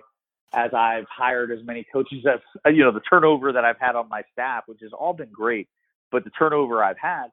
[0.53, 2.39] as I've hired as many coaches as
[2.73, 5.67] you know the turnover that I've had on my staff, which has all been great,
[6.11, 7.27] but the turnover I've had,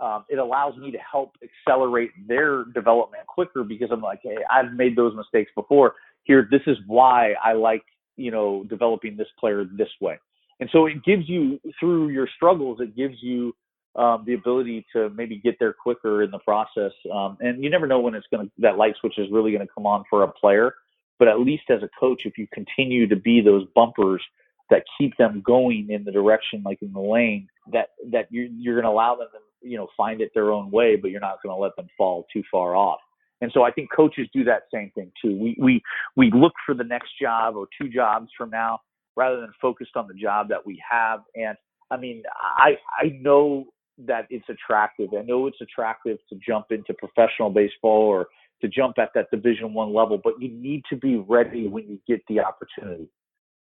[0.00, 4.72] um, it allows me to help accelerate their development quicker because I'm like, hey, I've
[4.72, 5.94] made those mistakes before.
[6.24, 7.82] Here, this is why I like
[8.16, 10.18] you know developing this player this way,
[10.60, 13.54] and so it gives you through your struggles, it gives you
[13.96, 16.92] um, the ability to maybe get there quicker in the process.
[17.12, 19.66] Um, and you never know when it's going to that light switch is really going
[19.66, 20.74] to come on for a player.
[21.18, 24.22] But at least as a coach, if you continue to be those bumpers
[24.70, 28.74] that keep them going in the direction, like in the lane, that that you're you're
[28.74, 31.42] going to allow them to you know find it their own way, but you're not
[31.42, 33.00] going to let them fall too far off.
[33.40, 35.36] And so I think coaches do that same thing too.
[35.36, 35.82] We we
[36.16, 38.80] we look for the next job or two jobs from now
[39.16, 41.20] rather than focused on the job that we have.
[41.34, 41.56] And
[41.90, 42.22] I mean,
[42.56, 43.66] I I know
[43.98, 45.10] that it's attractive.
[45.16, 48.26] I know it's attractive to jump into professional baseball or
[48.60, 51.98] to jump at that division one level, but you need to be ready when you
[52.06, 53.08] get the opportunity.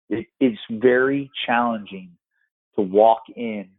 [0.10, 2.12] It, it's very challenging
[2.76, 3.70] to walk in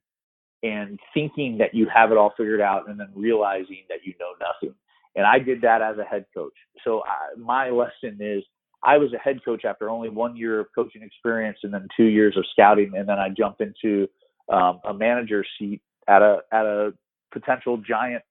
[0.62, 4.32] and thinking that you have it all figured out and then realizing that you know
[4.40, 4.74] nothing.
[5.14, 6.54] And I did that as a head coach.
[6.84, 8.42] So I, my lesson is
[8.82, 12.06] I was a head coach after only one year of coaching experience and then two
[12.06, 12.92] years of scouting.
[12.96, 14.08] And then I jumped into
[14.52, 16.92] um, a manager seat at a at a
[17.32, 18.22] potential giant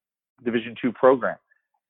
[0.43, 1.37] Division two program.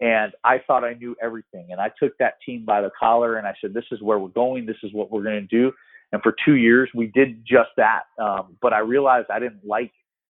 [0.01, 1.67] And I thought I knew everything.
[1.71, 4.29] And I took that team by the collar and I said, "This is where we're
[4.29, 4.65] going.
[4.65, 5.71] This is what we're going to do."
[6.11, 8.03] And for two years, we did just that.
[8.19, 9.91] Um, but I realized I didn't like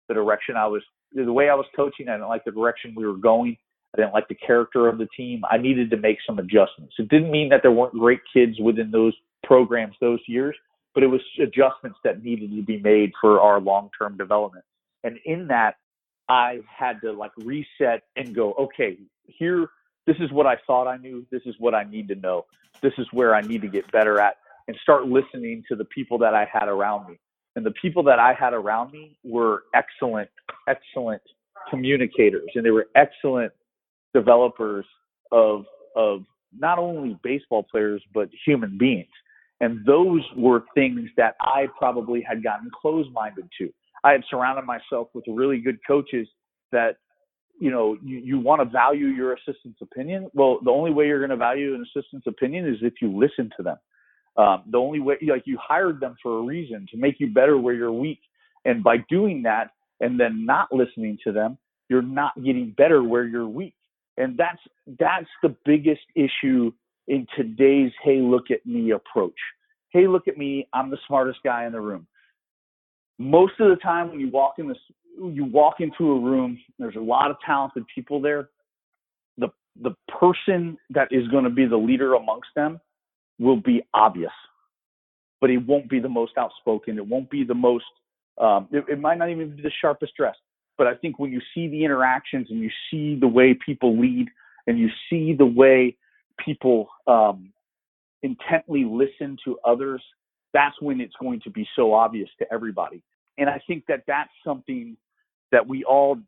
[0.08, 0.82] the direction I was,
[1.12, 2.08] the way I was coaching.
[2.08, 3.56] I didn't like the direction we were going.
[3.94, 5.42] I didn't like the character of the team.
[5.50, 6.94] I needed to make some adjustments.
[6.98, 10.56] It didn't mean that there weren't great kids within those programs those years,
[10.94, 14.64] but it was adjustments that needed to be made for our long-term development.
[15.04, 15.76] And in that,
[16.28, 19.68] I had to like reset and go, okay, here,
[20.06, 21.26] this is what I thought I knew.
[21.30, 22.46] This is what I need to know.
[22.80, 24.36] This is where I need to get better at
[24.68, 27.18] and start listening to the people that I had around me.
[27.54, 30.28] And the people that I had around me were excellent,
[30.68, 31.22] excellent
[31.70, 33.52] communicators and they were excellent
[34.14, 34.84] developers
[35.32, 35.64] of,
[35.96, 36.20] of
[36.56, 39.08] not only baseball players but human beings.
[39.60, 43.72] And those were things that I probably had gotten closed-minded to.
[44.04, 46.28] I had surrounded myself with really good coaches
[46.72, 46.98] that
[47.58, 50.28] you know, you, you want to value your assistant's opinion.
[50.34, 53.50] Well, the only way you're going to value an assistant's opinion is if you listen
[53.56, 53.76] to them.
[54.36, 57.56] Um, the only way, like you hired them for a reason to make you better
[57.56, 58.20] where you're weak.
[58.66, 61.56] And by doing that and then not listening to them,
[61.88, 63.74] you're not getting better where you're weak.
[64.18, 64.60] And that's,
[64.98, 66.72] that's the biggest issue
[67.08, 69.38] in today's, hey, look at me approach.
[69.90, 70.68] Hey, look at me.
[70.74, 72.06] I'm the smartest guy in the room.
[73.18, 74.76] Most of the time when you walk in this,
[75.18, 78.50] you walk into a room, there's a lot of talented people there.
[79.38, 79.48] The
[79.82, 82.80] the person that is going to be the leader amongst them
[83.38, 84.32] will be obvious,
[85.40, 86.98] but it won't be the most outspoken.
[86.98, 87.84] It won't be the most.
[88.38, 90.38] Um, it, it might not even be the sharpest dressed.
[90.78, 94.28] But I think when you see the interactions and you see the way people lead
[94.66, 95.96] and you see the way
[96.44, 97.52] people um,
[98.22, 100.02] intently listen to others,
[100.52, 103.02] that's when it's going to be so obvious to everybody.
[103.38, 104.96] And I think that that's something
[105.56, 106.18] that we all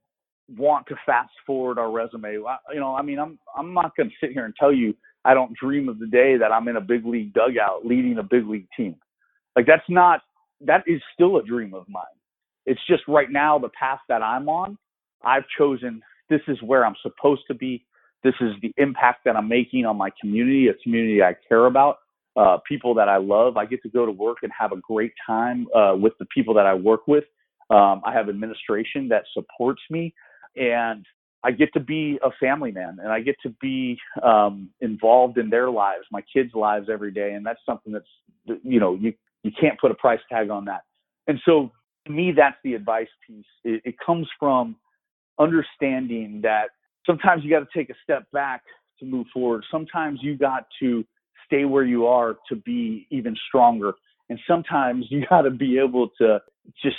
[0.56, 2.32] want to fast forward our resume.
[2.32, 4.94] You know, I mean, I'm I'm not going to sit here and tell you
[5.26, 8.22] I don't dream of the day that I'm in a big league dugout leading a
[8.22, 8.96] big league team.
[9.54, 10.22] Like that's not
[10.62, 12.04] that is still a dream of mine.
[12.64, 14.78] It's just right now the path that I'm on,
[15.22, 17.84] I've chosen this is where I'm supposed to be.
[18.24, 21.98] This is the impact that I'm making on my community, a community I care about,
[22.36, 23.56] uh, people that I love.
[23.58, 26.54] I get to go to work and have a great time uh, with the people
[26.54, 27.24] that I work with.
[27.70, 30.14] Um, I have administration that supports me,
[30.56, 31.04] and
[31.44, 35.50] I get to be a family man, and I get to be um, involved in
[35.50, 39.12] their lives, my kids' lives every day, and that's something that's you know you
[39.42, 40.82] you can't put a price tag on that.
[41.26, 41.70] And so
[42.06, 43.44] to me, that's the advice piece.
[43.64, 44.76] It, it comes from
[45.38, 46.70] understanding that
[47.06, 48.62] sometimes you got to take a step back
[48.98, 49.64] to move forward.
[49.70, 51.04] Sometimes you got to
[51.46, 53.92] stay where you are to be even stronger.
[54.28, 56.40] And sometimes you got to be able to
[56.82, 56.96] just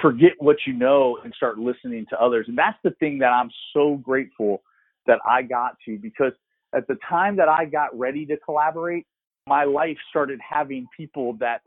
[0.00, 2.46] forget what you know and start listening to others.
[2.48, 4.62] And that's the thing that I'm so grateful
[5.06, 6.32] that I got to because
[6.74, 9.06] at the time that I got ready to collaborate,
[9.46, 11.60] my life started having people that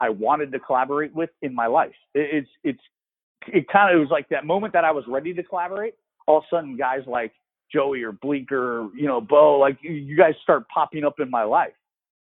[0.00, 1.94] I wanted to collaborate with in my life.
[2.14, 2.80] It's it's
[3.48, 5.94] it kind of it was like that moment that I was ready to collaborate.
[6.26, 7.32] All of a sudden, guys like
[7.72, 11.72] Joey or Bleecker, you know, Bo, like you guys start popping up in my life.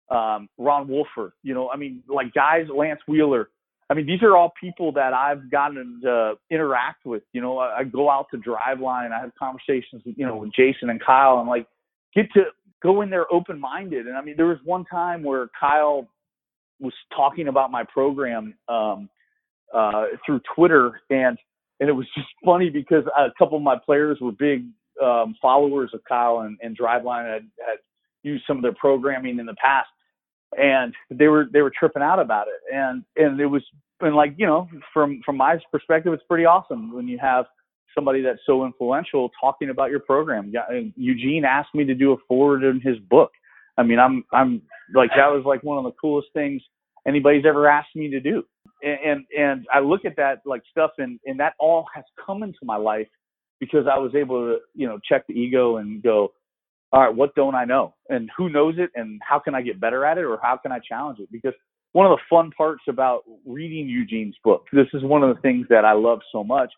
[0.09, 3.49] Um, Ron Wolforth, you know, I mean, like guys, Lance Wheeler,
[3.89, 7.23] I mean, these are all people that I've gotten to interact with.
[7.33, 10.53] You know, I, I go out to Driveline, I have conversations, with, you know, with
[10.53, 11.67] Jason and Kyle, and like
[12.15, 12.45] get to
[12.83, 14.07] go in there open minded.
[14.07, 16.09] And I mean, there was one time where Kyle
[16.81, 19.09] was talking about my program um,
[19.73, 21.39] uh, through Twitter, and
[21.81, 24.65] and it was just funny because a couple of my players were big
[25.03, 27.79] um, followers of Kyle and, and Driveline had, had
[28.23, 29.89] used some of their programming in the past
[30.57, 32.75] and they were they were tripping out about it.
[32.75, 33.63] And and it was
[34.01, 37.47] and like you know from from my perspective it's pretty awesome when you have
[37.95, 40.53] somebody that's so influential talking about your program.
[40.97, 43.31] Eugene asked me to do a forward in his book.
[43.79, 44.63] I mean i'm i'm
[44.95, 46.63] like that was like one of the coolest things
[47.07, 48.43] anybody's ever asked me to do.
[48.83, 52.43] And and, and i look at that like stuff and and that all has come
[52.43, 53.09] into my life
[53.61, 56.33] because i was able to you know check the ego and go
[56.97, 57.95] all right, what don't I know?
[58.09, 58.91] And who knows it?
[58.95, 60.25] And how can I get better at it?
[60.25, 61.31] Or how can I challenge it?
[61.31, 61.53] Because
[61.93, 65.67] one of the fun parts about reading Eugene's book, this is one of the things
[65.69, 66.73] that I love so much.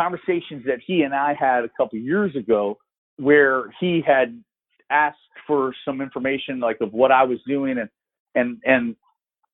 [0.00, 2.78] Conversations that he and I had a couple years ago
[3.18, 4.42] where he had
[4.88, 7.90] asked for some information like of what I was doing and
[8.34, 8.96] and and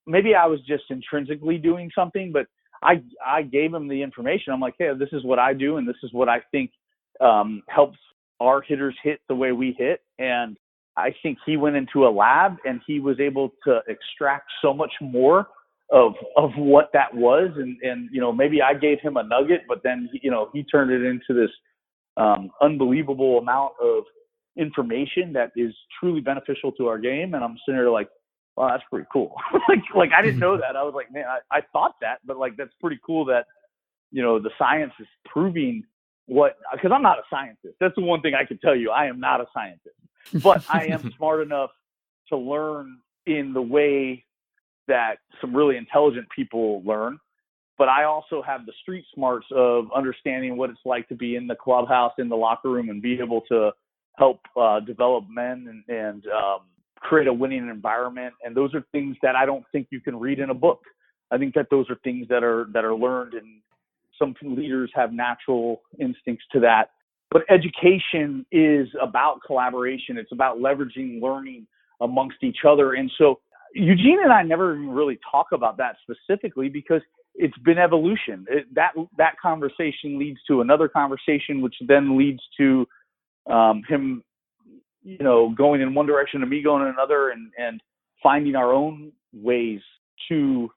[0.06, 2.46] maybe I was just intrinsically doing something, but
[2.84, 4.52] I I gave him the information.
[4.52, 6.70] I'm like, hey, this is what I do and this is what I think
[7.20, 7.98] um, helps
[8.40, 10.00] our hitters hit the way we hit.
[10.18, 10.56] And
[10.96, 14.92] I think he went into a lab and he was able to extract so much
[15.00, 15.48] more
[15.90, 17.50] of of what that was.
[17.56, 20.64] And and you know maybe I gave him a nugget, but then you know he
[20.64, 21.50] turned it into this
[22.16, 24.04] um, unbelievable amount of
[24.56, 27.34] information that is truly beneficial to our game.
[27.34, 28.08] And I'm sitting there like,
[28.56, 29.34] well, that's pretty cool.
[29.68, 30.76] like like I didn't know that.
[30.76, 33.46] I was like, man, I, I thought that, but like that's pretty cool that
[34.10, 35.84] you know the science is proving
[36.28, 37.74] what because I'm not a scientist.
[37.80, 38.90] That's the one thing I can tell you.
[38.90, 39.96] I am not a scientist,
[40.42, 41.70] but I am smart enough
[42.28, 44.24] to learn in the way
[44.86, 47.18] that some really intelligent people learn.
[47.78, 51.46] But I also have the street smarts of understanding what it's like to be in
[51.46, 53.70] the clubhouse, in the locker room, and be able to
[54.16, 56.60] help uh, develop men and, and um,
[56.98, 58.34] create a winning environment.
[58.44, 60.80] And those are things that I don't think you can read in a book.
[61.30, 63.60] I think that those are things that are that are learned in
[64.18, 66.90] some leaders have natural instincts to that.
[67.30, 70.16] but education is about collaboration.
[70.16, 71.66] It's about leveraging learning
[72.00, 72.94] amongst each other.
[72.94, 73.40] And so
[73.74, 77.02] Eugene and I never really talk about that specifically because
[77.34, 78.46] it's been evolution.
[78.48, 82.86] It, that that conversation leads to another conversation, which then leads to
[83.50, 84.24] um, him,
[85.02, 87.80] you know, going in one direction and me going in another, and and
[88.22, 89.80] finding our own ways
[90.28, 90.70] to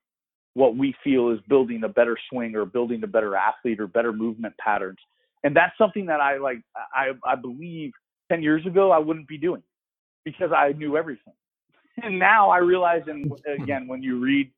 [0.53, 4.11] what we feel is building a better swing or building a better athlete or better
[4.11, 4.99] movement patterns.
[5.43, 6.59] And that's something that I like.
[6.93, 7.91] I I believe
[8.31, 9.63] ten years ago I wouldn't be doing
[10.23, 11.33] because I knew everything.
[12.03, 14.49] And now I realize, and again, when you read,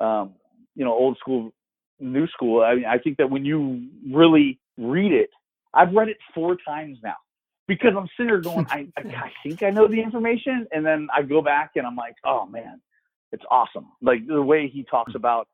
[0.00, 0.34] um,
[0.74, 1.52] you know, old school,
[2.00, 5.30] new school, I mean, I think that when you really read it,
[5.72, 7.14] I've read it four times now
[7.68, 11.22] because I'm sitting there going, I, I think I know the information, and then I
[11.22, 12.80] go back and I'm like, oh man,
[13.32, 13.88] it's awesome.
[14.00, 15.48] Like the way he talks about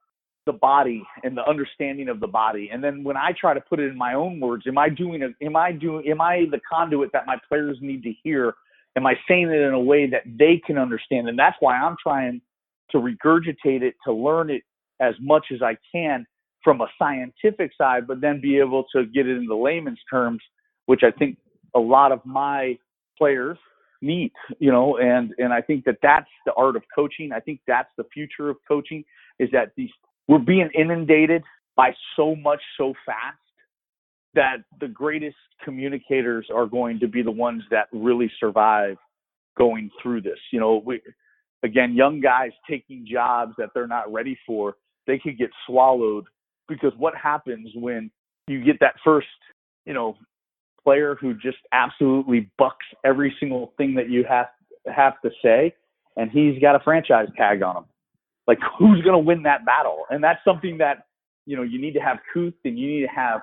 [0.47, 2.71] the body and the understanding of the body.
[2.73, 5.23] And then when I try to put it in my own words, am I doing
[5.23, 5.33] it?
[5.45, 6.09] Am I doing?
[6.09, 8.55] Am I the conduit that my players need to hear?
[8.97, 11.29] Am I saying it in a way that they can understand?
[11.29, 12.41] And that's why I'm trying
[12.91, 14.63] to regurgitate it, to learn it
[15.01, 16.27] as much as I can
[16.65, 20.41] from a scientific side, but then be able to get it into layman's terms,
[20.87, 21.37] which I think
[21.75, 22.79] a lot of my
[23.17, 23.59] players
[24.01, 27.33] need, you know, and, and I think that that's the art of coaching.
[27.33, 29.05] I think that's the future of coaching
[29.39, 29.91] is that these,
[30.29, 31.43] we're being inundated
[31.77, 33.39] by so much so fast
[34.35, 38.97] that the greatest communicators are going to be the ones that really survive
[39.57, 40.39] going through this.
[40.53, 41.01] You know, we,
[41.63, 44.77] again, young guys taking jobs that they're not ready for,
[45.07, 46.25] they could get swallowed
[46.69, 48.11] because what happens when
[48.47, 49.27] you get that first,
[49.87, 50.17] you know,
[50.83, 54.47] player who just absolutely bucks every single thing that you have
[54.87, 55.75] have to say,
[56.17, 57.85] and he's got a franchise tag on him.
[58.47, 60.05] Like, who's going to win that battle?
[60.11, 61.07] And that's something that
[61.47, 63.41] you know you need to have couth and you need to have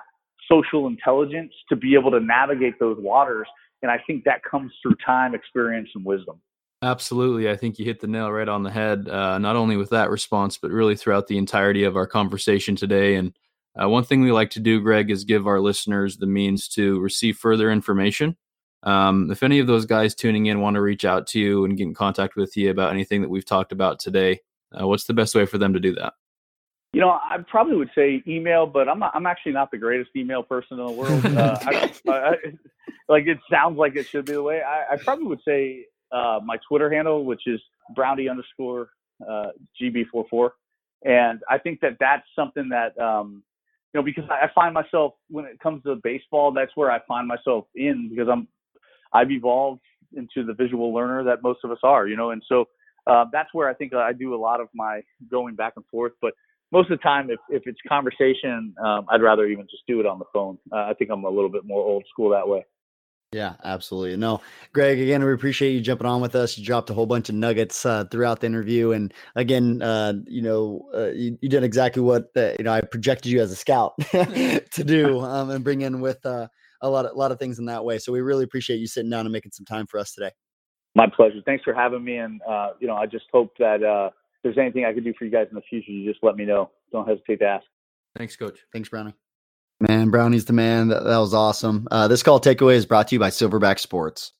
[0.50, 3.46] social intelligence to be able to navigate those waters.
[3.82, 6.40] And I think that comes through time, experience, and wisdom.
[6.82, 7.48] Absolutely.
[7.48, 10.10] I think you hit the nail right on the head, uh, not only with that
[10.10, 13.14] response, but really throughout the entirety of our conversation today.
[13.14, 13.32] And
[13.80, 17.00] uh, one thing we like to do, Greg, is give our listeners the means to
[17.00, 18.36] receive further information.
[18.82, 21.76] Um, if any of those guys tuning in want to reach out to you and
[21.76, 24.40] get in contact with you about anything that we've talked about today,
[24.78, 26.14] uh, what's the best way for them to do that?
[26.92, 30.10] You know, I probably would say email, but I'm not, I'm actually not the greatest
[30.16, 31.24] email person in the world.
[31.36, 32.36] Uh, I, I,
[33.08, 34.62] like it sounds like it should be the way.
[34.62, 37.60] I, I probably would say uh, my Twitter handle, which is
[37.94, 38.90] Brownie underscore
[39.28, 39.48] uh,
[39.80, 40.50] GB44,
[41.04, 43.42] and I think that that's something that um,
[43.96, 47.26] you know, because I find myself when it comes to baseball, that's where I find
[47.26, 48.46] myself in because I'm
[49.14, 49.80] I've evolved
[50.12, 52.66] into the visual learner that most of us are, you know, and so
[53.06, 56.12] uh, that's where I think I do a lot of my going back and forth.
[56.20, 56.34] But
[56.72, 60.04] most of the time, if if it's conversation, um, I'd rather even just do it
[60.04, 60.58] on the phone.
[60.70, 62.66] Uh, I think I'm a little bit more old school that way.
[63.36, 64.16] Yeah, absolutely.
[64.16, 64.40] No,
[64.72, 66.56] Greg, again, we appreciate you jumping on with us.
[66.56, 68.92] You dropped a whole bunch of nuggets uh, throughout the interview.
[68.92, 72.80] And again, uh, you know, uh, you, you, did exactly what, uh, you know, I
[72.80, 76.48] projected you as a scout to do um, and bring in with uh,
[76.80, 77.98] a lot of, a lot of things in that way.
[77.98, 80.30] So we really appreciate you sitting down and making some time for us today.
[80.94, 81.42] My pleasure.
[81.44, 82.16] Thanks for having me.
[82.16, 84.12] And, uh, you know, I just hope that if
[84.42, 86.46] there's anything I could do for you guys in the future, you just let me
[86.46, 86.70] know.
[86.90, 87.66] Don't hesitate to ask.
[88.16, 88.60] Thanks, coach.
[88.72, 89.12] Thanks, Brownie.
[89.80, 90.88] Man, Brownie's the man.
[90.88, 91.86] That, that was awesome.
[91.90, 94.32] Uh, this call takeaway is brought to you by Silverback Sports.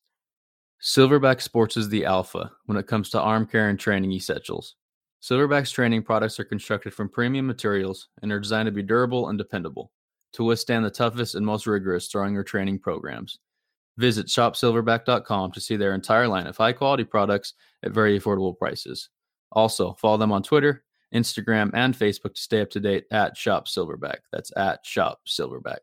[0.80, 4.76] Silverback Sports is the alpha when it comes to arm care and training essentials.
[5.22, 9.38] Silverback's training products are constructed from premium materials and are designed to be durable and
[9.38, 9.90] dependable
[10.32, 13.38] to withstand the toughest and most rigorous throwing or training programs.
[13.98, 19.08] Visit shopsilverback.com to see their entire line of high quality products at very affordable prices.
[19.52, 20.84] Also, follow them on Twitter
[21.14, 24.18] Instagram, and Facebook to stay up to date at Shop Silverback.
[24.32, 25.78] That's at Shop Silverback.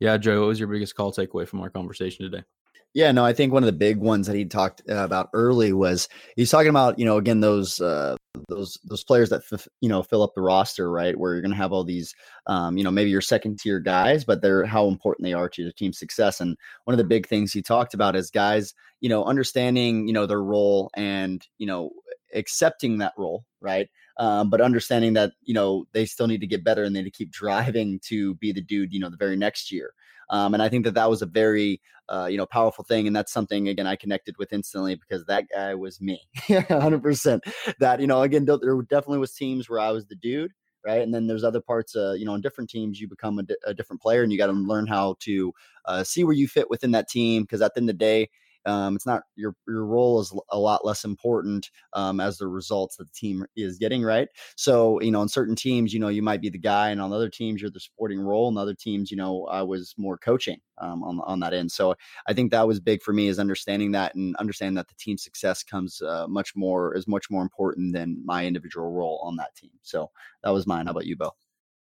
[0.00, 2.44] Yeah, Joe, what was your biggest call takeaway from our conversation today?
[2.92, 5.72] Yeah, no, I think one of the big ones that he talked uh, about early
[5.72, 8.16] was he's talking about you know again those uh,
[8.48, 11.52] those those players that f- you know fill up the roster right where you're going
[11.52, 12.14] to have all these
[12.46, 15.64] um, you know maybe your second tier guys but they're how important they are to
[15.64, 19.08] the team's success and one of the big things he talked about is guys you
[19.08, 21.90] know understanding you know their role and you know
[22.34, 23.88] accepting that role right
[24.20, 27.10] um, but understanding that you know they still need to get better and they need
[27.10, 29.94] to keep driving to be the dude you know the very next year.
[30.28, 33.16] Um, and I think that that was a very uh, you know powerful thing, and
[33.16, 36.20] that's something again I connected with instantly because that guy was me,
[36.68, 37.42] hundred percent.
[37.80, 40.52] That you know again there definitely was teams where I was the dude,
[40.84, 41.02] right?
[41.02, 44.02] And then there's other parts, uh, you know, in different teams, you become a, different
[44.02, 45.52] player and you got to learn how to
[45.86, 47.42] uh, see where you fit within that team.
[47.42, 48.28] Because at the end of the day,
[48.66, 52.96] um, it's not your your role is a lot less important um, as the results
[52.96, 54.28] that the team is getting right?
[54.56, 57.12] So you know on certain teams you know you might be the guy and on
[57.12, 60.58] other teams you're the supporting role and other teams you know i was more coaching
[60.78, 61.70] um, on, on that end.
[61.70, 61.94] So
[62.26, 65.18] i think that was big for me is understanding that and understanding that the team
[65.18, 69.54] success comes uh, much more is much more important than my individual role on that
[69.54, 69.70] team.
[69.82, 70.10] So
[70.42, 70.86] that was mine.
[70.86, 71.32] How about you bo?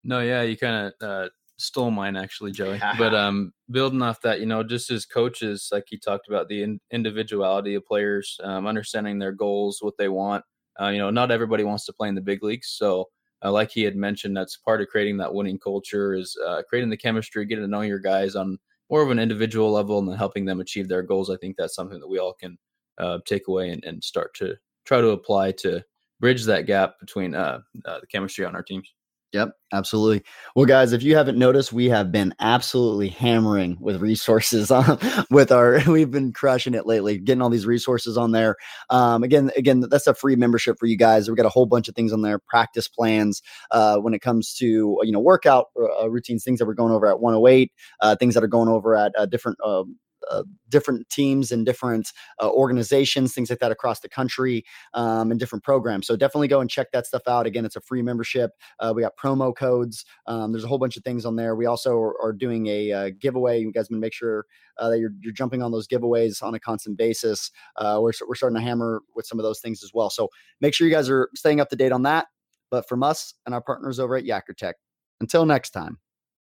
[0.04, 1.30] No yeah you kind of uh,
[1.62, 2.80] stole mine actually, Joey.
[2.98, 6.64] but um, building off that, you know, just as coaches, like he talked about the
[6.64, 10.44] in- individuality of players, um, understanding their goals, what they want.
[10.80, 13.08] Uh, you know, not everybody wants to play in the big leagues, so
[13.44, 16.90] uh, like he had mentioned, that's part of creating that winning culture is uh, creating
[16.90, 18.58] the chemistry, getting to know your guys on
[18.90, 21.30] more of an individual level, and then helping them achieve their goals.
[21.30, 22.58] I think that's something that we all can
[22.98, 24.56] uh, take away and, and start to
[24.86, 25.84] try to apply to
[26.20, 28.94] bridge that gap between uh, uh, the chemistry on our teams.
[29.34, 30.24] Yep, absolutely.
[30.58, 35.00] Well, guys, if you haven't noticed, we have been absolutely hammering with resources on
[35.32, 35.80] with our.
[35.88, 38.58] We've been crushing it lately, getting all these resources on there.
[38.90, 41.30] Um, again, again, that's a free membership for you guys.
[41.30, 44.54] We got a whole bunch of things on there, practice plans uh, when it comes
[44.56, 44.66] to
[45.02, 47.72] you know workout uh, routines, things that we're going over at 108,
[48.02, 49.98] uh, things that are going over at uh, different um,
[50.30, 52.12] uh, different teams and different
[52.42, 54.64] uh, organizations, things like that across the country,
[54.94, 56.08] um, and different programs.
[56.08, 57.46] So definitely go and check that stuff out.
[57.46, 58.52] Again, it's a free membership.
[58.80, 60.06] Uh, we got promo codes.
[60.28, 61.56] Um, there's a whole bunch of things on there.
[61.56, 63.62] We also are, are doing a uh, giveaway.
[63.62, 64.46] You guys make sure
[64.78, 67.52] uh, that you're, you're jumping on those giveaways on a constant basis.
[67.80, 70.10] we're, we're starting to hammer with some of those things as well.
[70.10, 72.28] So make sure you guys are staying up to date on that.
[72.70, 74.74] But from us and our partners over at Yakkertech,
[75.20, 76.00] until next time,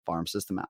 [0.07, 0.69] Farm System out.